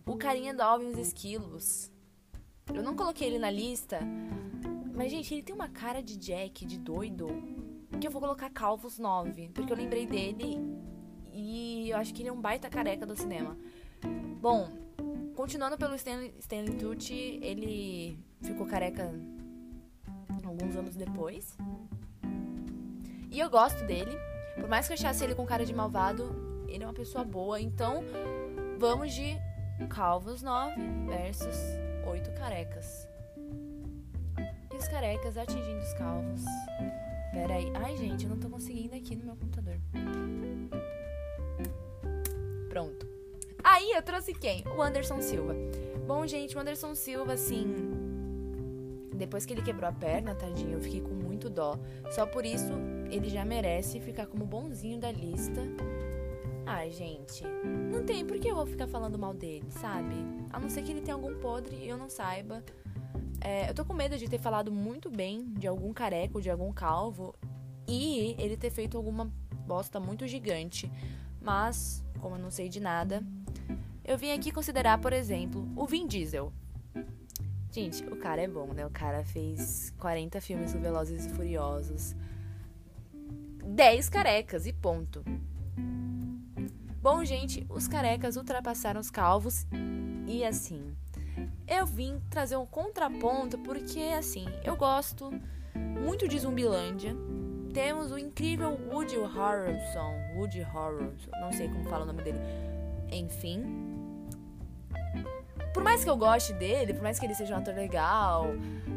O 0.05 0.17
carinha 0.17 0.53
do 0.53 0.61
Alvin 0.61 0.89
os 0.89 0.99
Esquilos. 0.99 1.91
Eu 2.71 2.83
não 2.83 2.95
coloquei 2.95 3.27
ele 3.27 3.39
na 3.39 3.49
lista. 3.49 4.01
Mas, 4.93 5.09
gente, 5.09 5.33
ele 5.33 5.41
tem 5.41 5.55
uma 5.55 5.69
cara 5.69 6.03
de 6.03 6.15
Jack, 6.15 6.63
de 6.63 6.77
doido. 6.77 7.27
Que 7.99 8.07
eu 8.07 8.11
vou 8.11 8.21
colocar 8.21 8.49
Calvos 8.49 8.97
9. 8.97 9.49
Porque 9.53 9.71
eu 9.71 9.77
lembrei 9.77 10.05
dele. 10.05 10.57
E 11.33 11.89
eu 11.89 11.97
acho 11.97 12.13
que 12.13 12.21
ele 12.21 12.29
é 12.29 12.31
um 12.31 12.39
baita 12.39 12.69
careca 12.69 13.05
do 13.05 13.15
cinema. 13.15 13.57
Bom, 14.41 14.69
continuando 15.35 15.77
pelo 15.77 15.95
Stanley, 15.95 16.33
Stanley 16.39 16.75
Tucci, 16.75 17.39
ele 17.41 18.17
ficou 18.41 18.65
careca 18.65 19.13
alguns 20.45 20.75
anos 20.75 20.95
depois. 20.95 21.57
E 23.29 23.39
eu 23.39 23.49
gosto 23.49 23.85
dele. 23.85 24.17
Por 24.55 24.67
mais 24.67 24.87
que 24.87 24.93
eu 24.93 24.95
achasse 24.95 25.23
ele 25.23 25.35
com 25.35 25.45
cara 25.45 25.65
de 25.65 25.73
malvado, 25.73 26.65
ele 26.67 26.83
é 26.83 26.87
uma 26.87 26.93
pessoa 26.93 27.23
boa. 27.23 27.59
Então, 27.59 28.03
vamos 28.77 29.13
de 29.13 29.37
Calvos 29.89 30.41
9 30.41 30.73
versus 31.07 31.57
8 32.05 32.31
carecas. 32.31 33.07
E 34.73 34.75
os 34.75 34.87
carecas 34.87 35.37
atingindo 35.37 35.79
os 35.79 35.93
calvos. 35.93 36.43
Pera 37.31 37.55
aí. 37.55 37.71
Ai, 37.75 37.95
gente, 37.97 38.23
eu 38.23 38.29
não 38.29 38.37
tô 38.37 38.49
conseguindo 38.49 38.95
aqui 38.95 39.15
no 39.15 39.25
meu 39.25 39.35
computador. 39.35 39.75
Pronto. 42.69 43.07
Aí 43.63 43.91
eu 43.91 44.01
trouxe 44.01 44.33
quem? 44.33 44.63
O 44.75 44.81
Anderson 44.81 45.21
Silva. 45.21 45.55
Bom, 46.07 46.25
gente, 46.25 46.55
o 46.55 46.59
Anderson 46.59 46.95
Silva, 46.95 47.33
assim. 47.33 47.67
Depois 49.13 49.45
que 49.45 49.53
ele 49.53 49.61
quebrou 49.61 49.89
a 49.89 49.91
perna, 49.91 50.33
tadinho, 50.33 50.73
eu 50.73 50.81
fiquei 50.81 51.01
com 51.01 51.13
muito 51.13 51.49
dó. 51.49 51.77
Só 52.09 52.25
por 52.25 52.45
isso 52.45 52.71
ele 53.11 53.27
já 53.29 53.43
merece 53.43 53.99
ficar 53.99 54.27
como 54.27 54.45
bonzinho 54.45 54.97
da 54.97 55.11
lista. 55.11 55.61
Ai, 56.65 56.91
gente, 56.91 57.43
não 57.91 58.03
tem 58.03 58.25
por 58.25 58.39
que 58.39 58.47
eu 58.47 58.55
vou 58.55 58.65
ficar 58.65 58.87
falando 58.87 59.17
mal 59.17 59.33
dele, 59.33 59.65
sabe? 59.71 60.15
A 60.51 60.59
não 60.59 60.69
ser 60.69 60.83
que 60.83 60.91
ele 60.91 61.01
tenha 61.01 61.15
algum 61.15 61.33
podre 61.39 61.75
e 61.75 61.89
eu 61.89 61.97
não 61.97 62.09
saiba. 62.09 62.63
É, 63.41 63.69
eu 63.69 63.73
tô 63.73 63.85
com 63.85 63.93
medo 63.93 64.17
de 64.17 64.27
ter 64.27 64.39
falado 64.39 64.71
muito 64.71 65.09
bem 65.09 65.53
de 65.53 65.67
algum 65.67 65.93
careco, 65.93 66.41
de 66.41 66.49
algum 66.49 66.71
calvo 66.71 67.33
e 67.87 68.35
ele 68.37 68.57
ter 68.57 68.69
feito 68.69 68.97
alguma 68.97 69.31
bosta 69.65 69.99
muito 69.99 70.27
gigante. 70.27 70.91
Mas, 71.41 72.03
como 72.19 72.35
eu 72.35 72.39
não 72.39 72.51
sei 72.51 72.67
de 72.67 72.79
nada, 72.79 73.23
eu 74.03 74.17
vim 74.17 74.31
aqui 74.31 74.51
considerar, 74.51 74.99
por 74.99 75.13
exemplo, 75.13 75.67
o 75.75 75.85
Vin 75.85 76.07
Diesel. 76.07 76.51
Gente, 77.71 78.03
o 78.05 78.15
cara 78.15 78.41
é 78.41 78.47
bom, 78.47 78.73
né? 78.73 78.85
O 78.85 78.89
cara 78.89 79.23
fez 79.23 79.93
40 79.99 80.41
filmes 80.41 80.73
do 80.73 80.79
Velozes 80.79 81.25
e 81.25 81.29
Furiosos. 81.29 82.15
10 83.63 84.09
carecas 84.09 84.65
e 84.65 84.73
ponto. 84.73 85.23
Bom, 87.01 87.23
gente, 87.23 87.65
os 87.69 87.87
carecas 87.87 88.35
ultrapassaram 88.35 88.99
os 88.99 89.11
calvos 89.11 89.65
e 90.27 90.43
assim. 90.43 90.95
Eu 91.69 91.85
vim 91.85 92.19
trazer 92.29 92.57
um 92.57 92.65
contraponto 92.65 93.57
porque 93.59 93.99
assim, 94.17 94.45
eu 94.63 94.75
gosto 94.75 95.31
muito 95.75 96.27
de 96.27 96.39
Zumbilândia. 96.39 97.15
Temos 97.73 98.11
o 98.11 98.17
incrível 98.17 98.79
Woody 98.91 99.15
Harrelson, 99.15 100.13
Woody 100.35 100.61
Harrelson, 100.61 101.29
não 101.39 101.51
sei 101.53 101.67
como 101.69 101.87
fala 101.87 102.03
o 102.03 102.07
nome 102.07 102.23
dele. 102.23 102.39
Enfim, 103.11 103.63
por 105.73 105.83
mais 105.83 106.03
que 106.03 106.09
eu 106.09 106.17
goste 106.17 106.51
dele, 106.53 106.93
por 106.93 107.03
mais 107.03 107.19
que 107.19 107.25
ele 107.25 107.35
seja 107.35 107.53
um 107.53 107.57
ator 107.57 107.75
legal, 107.75 108.47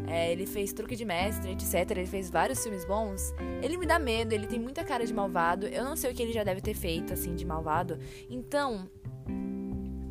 é, 0.07 0.33
ele 0.33 0.47
fez 0.47 0.73
Truque 0.73 0.97
de 0.97 1.05
Mestre, 1.05 1.53
etc. 1.53 1.91
Ele 1.91 2.07
fez 2.07 2.31
vários 2.31 2.63
filmes 2.63 2.85
bons. 2.85 3.33
Ele 3.63 3.77
me 3.77 3.87
dá 3.87 3.99
medo, 3.99 4.33
ele 4.33 4.47
tem 4.47 4.59
muita 4.59 4.83
cara 4.83 5.07
de 5.07 5.13
malvado. 5.13 5.67
Eu 5.67 5.85
não 5.85 5.97
sei 5.97 6.11
o 6.11 6.15
que 6.15 6.23
ele 6.23 6.33
já 6.33 6.43
deve 6.43 6.61
ter 6.61 6.75
feito, 6.75 7.13
assim, 7.13 7.35
de 7.35 7.45
malvado. 7.45 7.99
Então, 8.29 8.89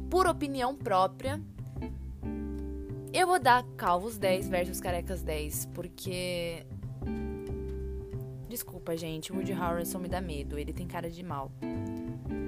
por 0.10 0.28
opinião 0.28 0.76
própria, 0.76 1.42
eu 3.14 3.28
vou 3.28 3.40
dar 3.40 3.64
Calvos 3.78 4.18
10 4.18 4.50
versus 4.50 4.80
Carecas 4.82 5.22
10, 5.22 5.68
porque. 5.74 6.66
Desculpa, 8.48 8.98
gente, 8.98 9.32
o 9.32 9.36
Woody 9.36 9.54
Harrelson 9.54 10.00
me 10.00 10.10
dá 10.10 10.20
medo, 10.20 10.60
ele 10.60 10.74
tem 10.74 10.86
cara 10.86 11.10
de 11.10 11.24
mal. 11.24 11.52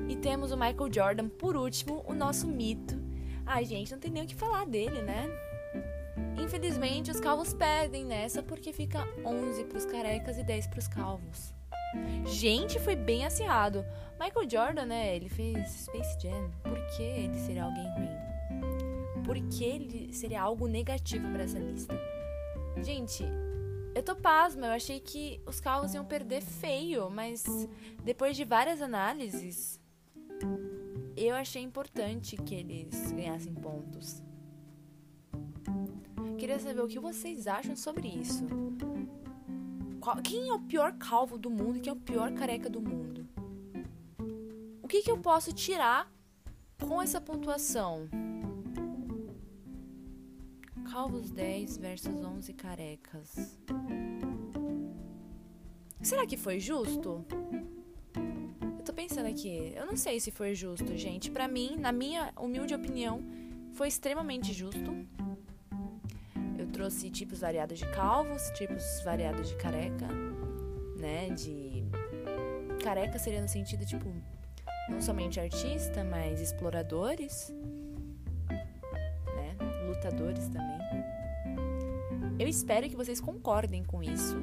E 0.10 0.16
temos 0.18 0.52
o 0.52 0.58
Michael 0.58 0.92
Jordan, 0.92 1.30
por 1.30 1.56
último, 1.56 2.04
o 2.06 2.14
nosso 2.14 2.46
mito 2.46 3.02
Ai, 3.46 3.66
gente, 3.66 3.92
não 3.92 4.00
tem 4.00 4.12
nem 4.12 4.24
o 4.24 4.28
que 4.28 4.36
falar 4.36 4.66
dele, 4.66 5.02
né? 5.02 5.28
Infelizmente, 6.42 7.12
os 7.12 7.20
calvos 7.20 7.54
perdem 7.54 8.06
nessa 8.06 8.42
porque 8.42 8.72
fica 8.72 9.06
11 9.26 9.66
pros 9.66 9.86
carecas 9.86 10.38
e 10.38 10.44
10 10.44 10.68
pros 10.68 10.88
calvos. 10.88 11.54
Gente, 12.26 12.80
foi 12.80 12.96
bem 12.96 13.26
acirrado. 13.26 13.86
Michael 14.20 14.50
Jordan, 14.50 14.86
né? 14.86 15.16
Ele 15.16 15.30
fez 15.30 15.70
Space 15.70 16.18
Jam. 16.20 16.50
Por 16.64 16.80
que 16.96 17.04
ele 17.04 17.38
seria 17.40 17.66
alguém 17.66 17.88
ruim? 17.96 18.23
Por 19.24 19.36
que 19.50 19.64
ele 19.64 20.14
seria 20.14 20.42
algo 20.42 20.68
negativo 20.68 21.30
para 21.32 21.44
essa 21.44 21.60
lista? 21.60 21.96
Gente, 22.84 23.24
eu 23.96 24.04
tô 24.04 24.16
pasma. 24.16 24.68
Eu 24.68 24.72
achei 24.72 25.00
que 25.00 25.40
os 25.46 25.60
calvos 25.60 25.94
iam 25.94 26.06
perder 26.06 26.42
feio, 26.42 27.10
mas 27.10 27.44
depois 28.04 28.36
de 28.36 28.44
várias 28.44 28.82
análises, 28.82 29.80
eu 31.16 31.36
achei 31.36 31.62
importante 31.62 32.36
que 32.36 32.56
eles 32.56 33.12
ganhassem 33.12 33.54
pontos. 33.54 34.24
Queria 36.38 36.60
saber 36.60 36.82
o 36.82 36.88
que 36.88 37.00
vocês 37.00 37.48
acham 37.48 37.76
sobre 37.76 38.08
isso. 38.08 38.46
Qual, 40.02 40.18
quem 40.18 40.50
é 40.50 40.54
o 40.54 40.60
pior 40.60 40.92
calvo 40.98 41.38
do 41.38 41.50
mundo 41.50 41.78
e 41.78 41.80
quem 41.80 41.92
é 41.92 41.94
o 41.94 42.00
pior 42.00 42.34
careca 42.34 42.70
do 42.70 42.82
mundo? 42.82 43.26
O 44.82 44.88
que, 44.88 45.02
que 45.02 45.10
eu 45.10 45.18
posso 45.18 45.54
tirar 45.54 46.12
com 46.86 47.02
essa 47.02 47.22
pontuação? 47.22 48.10
Calvos 50.94 51.32
10 51.32 51.78
versus 51.78 52.24
11 52.24 52.54
carecas. 52.54 53.58
Será 56.04 56.28
que 56.28 56.38
foi 56.38 56.60
justo? 56.60 57.26
pensando 58.94 59.26
aqui, 59.28 59.74
eu 59.76 59.88
não 59.88 59.98
sei 59.98 60.20
se 60.20 60.30
foi 60.30 60.54
justo, 60.54 60.96
gente. 60.96 61.32
Para 61.32 61.48
mim, 61.48 61.78
na 61.80 61.92
minha 61.92 62.32
humilde 62.40 62.76
opinião, 62.76 63.24
foi 63.74 63.88
extremamente 63.88 64.54
justo. 64.54 64.96
Eu 66.60 66.68
trouxe 66.68 67.10
tipos 67.10 67.40
variados 67.40 67.80
de 67.80 67.88
calvos, 67.88 68.52
tipos 68.52 68.84
variados 69.04 69.50
de 69.50 69.56
careca, 69.56 70.08
né? 71.00 71.32
De 71.32 71.84
careca 72.84 73.18
seria 73.18 73.42
no 73.42 73.50
sentido 73.50 73.84
tipo 73.84 74.06
não 74.88 75.02
somente 75.02 75.40
artista, 75.40 76.04
mas 76.04 76.40
exploradores, 76.40 77.52
né? 79.36 79.58
Lutadores 79.88 80.48
também. 80.50 80.73
Eu 82.44 82.50
espero 82.50 82.90
que 82.90 82.96
vocês 82.98 83.22
concordem 83.22 83.86
com 83.86 84.04
isso. 84.04 84.36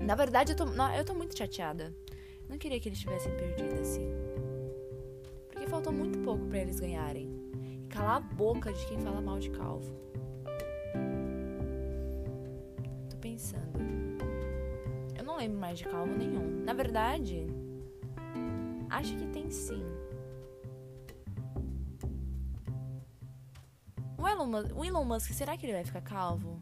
Na 0.00 0.14
verdade, 0.14 0.52
eu 0.52 0.56
tô, 0.56 0.64
eu 0.64 1.04
tô 1.04 1.12
muito 1.12 1.36
chateada. 1.36 1.94
Não 2.48 2.56
queria 2.56 2.80
que 2.80 2.88
eles 2.88 2.98
tivessem 2.98 3.30
perdido 3.36 3.78
assim. 3.78 4.10
Porque 5.50 5.66
faltou 5.66 5.92
muito 5.92 6.18
pouco 6.20 6.46
para 6.46 6.60
eles 6.60 6.80
ganharem. 6.80 7.28
E 7.82 7.86
calar 7.88 8.16
a 8.16 8.20
boca 8.20 8.72
de 8.72 8.86
quem 8.86 8.98
fala 9.00 9.20
mal 9.20 9.38
de 9.38 9.50
calvo. 9.50 9.94
Tô 13.10 13.18
pensando. 13.18 13.78
Eu 15.14 15.24
não 15.24 15.36
lembro 15.36 15.58
mais 15.58 15.76
de 15.76 15.84
calvo 15.84 16.16
nenhum. 16.16 16.64
Na 16.64 16.72
verdade, 16.72 17.48
acho 18.88 19.14
que 19.14 19.26
tem 19.26 19.50
sim. 19.50 19.84
O 24.74 24.84
Elon, 24.84 25.04
Musk, 25.04 25.32
será 25.32 25.54
que 25.56 25.66
ele 25.66 25.74
vai 25.74 25.84
ficar 25.84 26.00
calvo? 26.00 26.61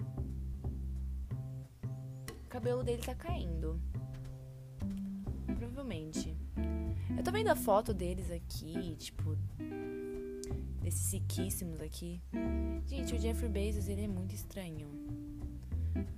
Cabelo 2.60 2.84
dele 2.84 3.00
tá 3.00 3.14
caindo 3.14 3.80
provavelmente. 5.56 6.36
Eu 7.16 7.24
tô 7.24 7.32
vendo 7.32 7.48
a 7.48 7.56
foto 7.56 7.94
deles 7.94 8.30
aqui, 8.30 8.96
tipo. 8.98 9.34
Desses 10.82 11.10
riquíssimos 11.10 11.80
aqui. 11.80 12.20
Gente, 12.86 13.14
o 13.14 13.18
Jeffrey 13.18 13.48
Bezos, 13.48 13.88
ele 13.88 14.04
é 14.04 14.08
muito 14.08 14.34
estranho. 14.34 14.90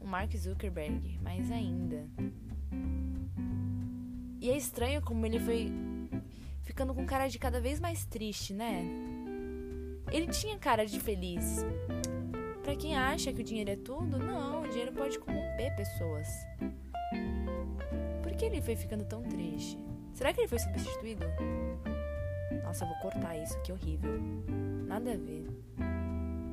O 0.00 0.04
Mark 0.04 0.36
Zuckerberg, 0.36 1.16
mais 1.22 1.48
ainda. 1.48 2.08
E 4.40 4.50
é 4.50 4.56
estranho 4.56 5.00
como 5.00 5.24
ele 5.24 5.38
foi 5.38 5.70
ficando 6.62 6.92
com 6.92 7.06
cara 7.06 7.28
de 7.28 7.38
cada 7.38 7.60
vez 7.60 7.78
mais 7.78 8.04
triste, 8.04 8.52
né? 8.52 8.82
Ele 10.10 10.26
tinha 10.26 10.58
cara 10.58 10.84
de 10.84 10.98
feliz. 10.98 11.58
Para 12.62 12.76
quem 12.76 12.96
acha 12.96 13.32
que 13.32 13.40
o 13.40 13.44
dinheiro 13.44 13.70
é 13.70 13.76
tudo, 13.76 14.18
não, 14.18 14.62
o 14.62 14.68
dinheiro 14.68 14.92
pode 14.92 15.18
corromper 15.18 15.74
pessoas 15.76 16.28
que 18.42 18.46
ele 18.46 18.60
foi 18.60 18.74
ficando 18.74 19.04
tão 19.04 19.22
triste? 19.22 19.78
Será 20.12 20.32
que 20.32 20.40
ele 20.40 20.48
foi 20.48 20.58
substituído? 20.58 21.24
Nossa, 22.64 22.82
eu 22.84 22.88
vou 22.88 22.96
cortar 22.98 23.38
isso, 23.38 23.56
que 23.62 23.70
horrível. 23.70 24.20
Nada 24.84 25.12
a 25.12 25.16
ver. 25.16 25.46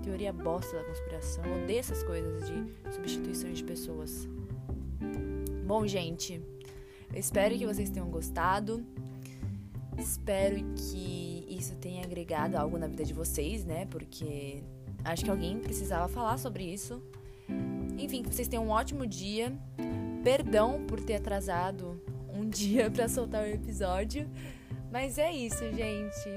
Teoria 0.03 0.31
bosta 0.31 0.77
da 0.77 0.83
conspiração. 0.83 1.43
Eu 1.43 1.63
odeio 1.63 1.79
essas 1.79 2.03
coisas 2.03 2.47
de 2.47 2.93
substituições 2.93 3.57
de 3.57 3.63
pessoas. 3.63 4.29
Bom, 5.65 5.87
gente, 5.87 6.39
espero 7.15 7.57
que 7.57 7.65
vocês 7.65 7.89
tenham 7.89 8.07
gostado. 8.11 8.85
Espero 9.97 10.57
que 10.75 11.47
isso 11.49 11.75
tenha 11.77 12.03
agregado 12.03 12.55
algo 12.55 12.77
na 12.77 12.85
vida 12.85 13.03
de 13.03 13.15
vocês, 13.15 13.65
né? 13.65 13.87
Porque 13.87 14.61
acho 15.03 15.23
que 15.23 15.31
alguém 15.31 15.59
precisava 15.59 16.07
falar 16.07 16.37
sobre 16.37 16.63
isso. 16.63 17.01
Enfim, 17.97 18.23
que 18.23 18.33
vocês 18.33 18.47
tenham 18.47 18.65
um 18.65 18.69
ótimo 18.69 19.05
dia. 19.05 19.53
Perdão 20.23 20.85
por 20.85 20.99
ter 21.01 21.15
atrasado 21.15 22.01
um 22.33 22.47
dia 22.49 22.89
para 22.89 23.07
soltar 23.07 23.43
o 23.43 23.47
episódio. 23.47 24.29
Mas 24.91 25.17
é 25.17 25.31
isso, 25.31 25.63
gente. 25.73 26.29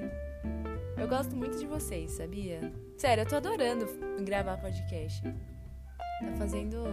Eu 0.96 1.09
gosto 1.09 1.35
muito 1.35 1.59
de 1.59 1.66
vocês, 1.66 2.12
sabia? 2.12 2.72
Sério, 2.96 3.22
eu 3.22 3.27
tô 3.27 3.37
adorando 3.37 3.87
gravar 4.25 4.59
podcast. 4.59 5.22
Tá 5.22 6.37
fazendo 6.38 6.85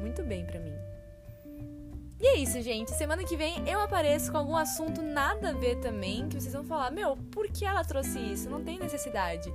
muito 0.00 0.22
bem 0.22 0.44
para 0.44 0.60
mim. 0.60 0.74
E 2.20 2.26
é 2.28 2.36
isso, 2.36 2.60
gente. 2.62 2.92
Semana 2.92 3.24
que 3.24 3.36
vem 3.36 3.68
eu 3.68 3.80
apareço 3.80 4.30
com 4.30 4.38
algum 4.38 4.56
assunto 4.56 5.02
nada 5.02 5.50
a 5.50 5.52
ver 5.52 5.76
também, 5.80 6.28
que 6.28 6.40
vocês 6.40 6.52
vão 6.52 6.64
falar: 6.64 6.90
Meu, 6.90 7.16
por 7.16 7.48
que 7.48 7.64
ela 7.64 7.84
trouxe 7.84 8.18
isso? 8.18 8.48
Não 8.48 8.62
tem 8.62 8.78
necessidade. 8.78 9.52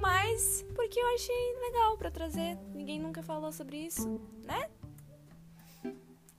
Mas 0.00 0.64
porque 0.74 0.98
eu 0.98 1.14
achei 1.14 1.54
legal 1.60 1.96
para 1.96 2.10
trazer. 2.10 2.58
Ninguém 2.74 2.98
nunca 2.98 3.22
falou 3.22 3.52
sobre 3.52 3.78
isso, 3.78 4.20
né? 4.44 4.68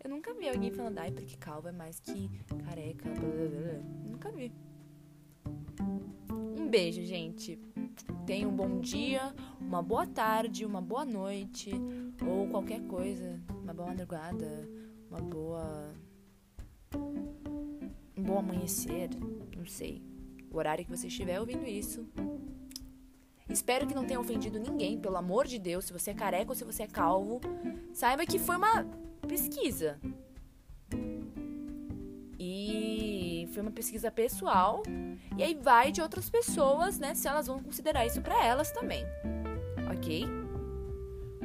Eu 0.03 0.09
nunca 0.09 0.33
vi 0.33 0.47
alguém 0.47 0.71
falando, 0.71 0.99
ai, 0.99 1.11
porque 1.11 1.35
calvo 1.35 1.67
é 1.67 1.71
mais 1.71 1.99
que 1.99 2.29
careca. 2.65 3.09
Blá, 3.09 3.19
blá, 3.19 3.47
blá. 3.47 4.09
Nunca 4.09 4.31
vi. 4.31 4.51
Um 6.29 6.67
beijo, 6.69 7.03
gente. 7.03 7.59
Tenha 8.25 8.47
um 8.47 8.55
bom 8.55 8.79
dia, 8.79 9.33
uma 9.59 9.81
boa 9.81 10.05
tarde, 10.05 10.65
uma 10.65 10.81
boa 10.81 11.05
noite, 11.05 11.71
ou 12.25 12.47
qualquer 12.49 12.81
coisa, 12.81 13.41
uma 13.63 13.73
boa 13.73 13.87
madrugada 13.87 14.67
uma 15.09 15.21
boa. 15.21 15.93
um 18.15 18.23
bom 18.23 18.39
amanhecer, 18.39 19.09
não 19.55 19.65
sei. 19.65 20.01
O 20.51 20.57
horário 20.57 20.85
que 20.85 20.91
você 20.91 21.07
estiver 21.07 21.39
ouvindo 21.39 21.65
isso. 21.65 22.05
Espero 23.49 23.87
que 23.87 23.95
não 23.95 24.05
tenha 24.05 24.19
ofendido 24.19 24.59
ninguém, 24.59 24.99
pelo 24.99 25.17
amor 25.17 25.47
de 25.47 25.57
Deus. 25.57 25.85
Se 25.85 25.93
você 25.93 26.11
é 26.11 26.13
careca 26.13 26.51
ou 26.51 26.55
se 26.55 26.63
você 26.63 26.83
é 26.83 26.87
calvo, 26.87 27.39
saiba 27.93 28.25
que 28.25 28.37
foi 28.37 28.57
uma 28.57 28.85
pesquisa. 29.27 29.99
E 32.39 33.49
foi 33.53 33.61
uma 33.61 33.71
pesquisa 33.71 34.11
pessoal. 34.11 34.83
E 35.37 35.43
aí 35.43 35.55
vai 35.55 35.91
de 35.91 36.01
outras 36.01 36.29
pessoas, 36.29 36.99
né? 36.99 37.15
Se 37.15 37.27
elas 37.27 37.47
vão 37.47 37.59
considerar 37.59 38.05
isso 38.05 38.21
para 38.21 38.45
elas 38.45 38.71
também. 38.71 39.05
Ok? 39.91 40.25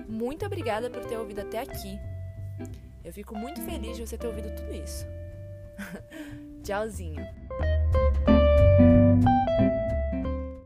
Muito 0.09 0.45
obrigada 0.45 0.91
por 0.91 1.05
ter 1.05 1.17
ouvido 1.17 1.41
até 1.41 1.61
aqui. 1.61 1.99
Eu 3.05 3.13
fico 3.13 3.37
muito 3.37 3.61
feliz 3.63 3.97
de 3.97 4.07
você 4.07 4.19
ter 4.19 4.27
ouvido 4.27 4.55
tudo 4.55 4.73
isso. 4.75 5.07
Tchauzinho. 6.63 7.42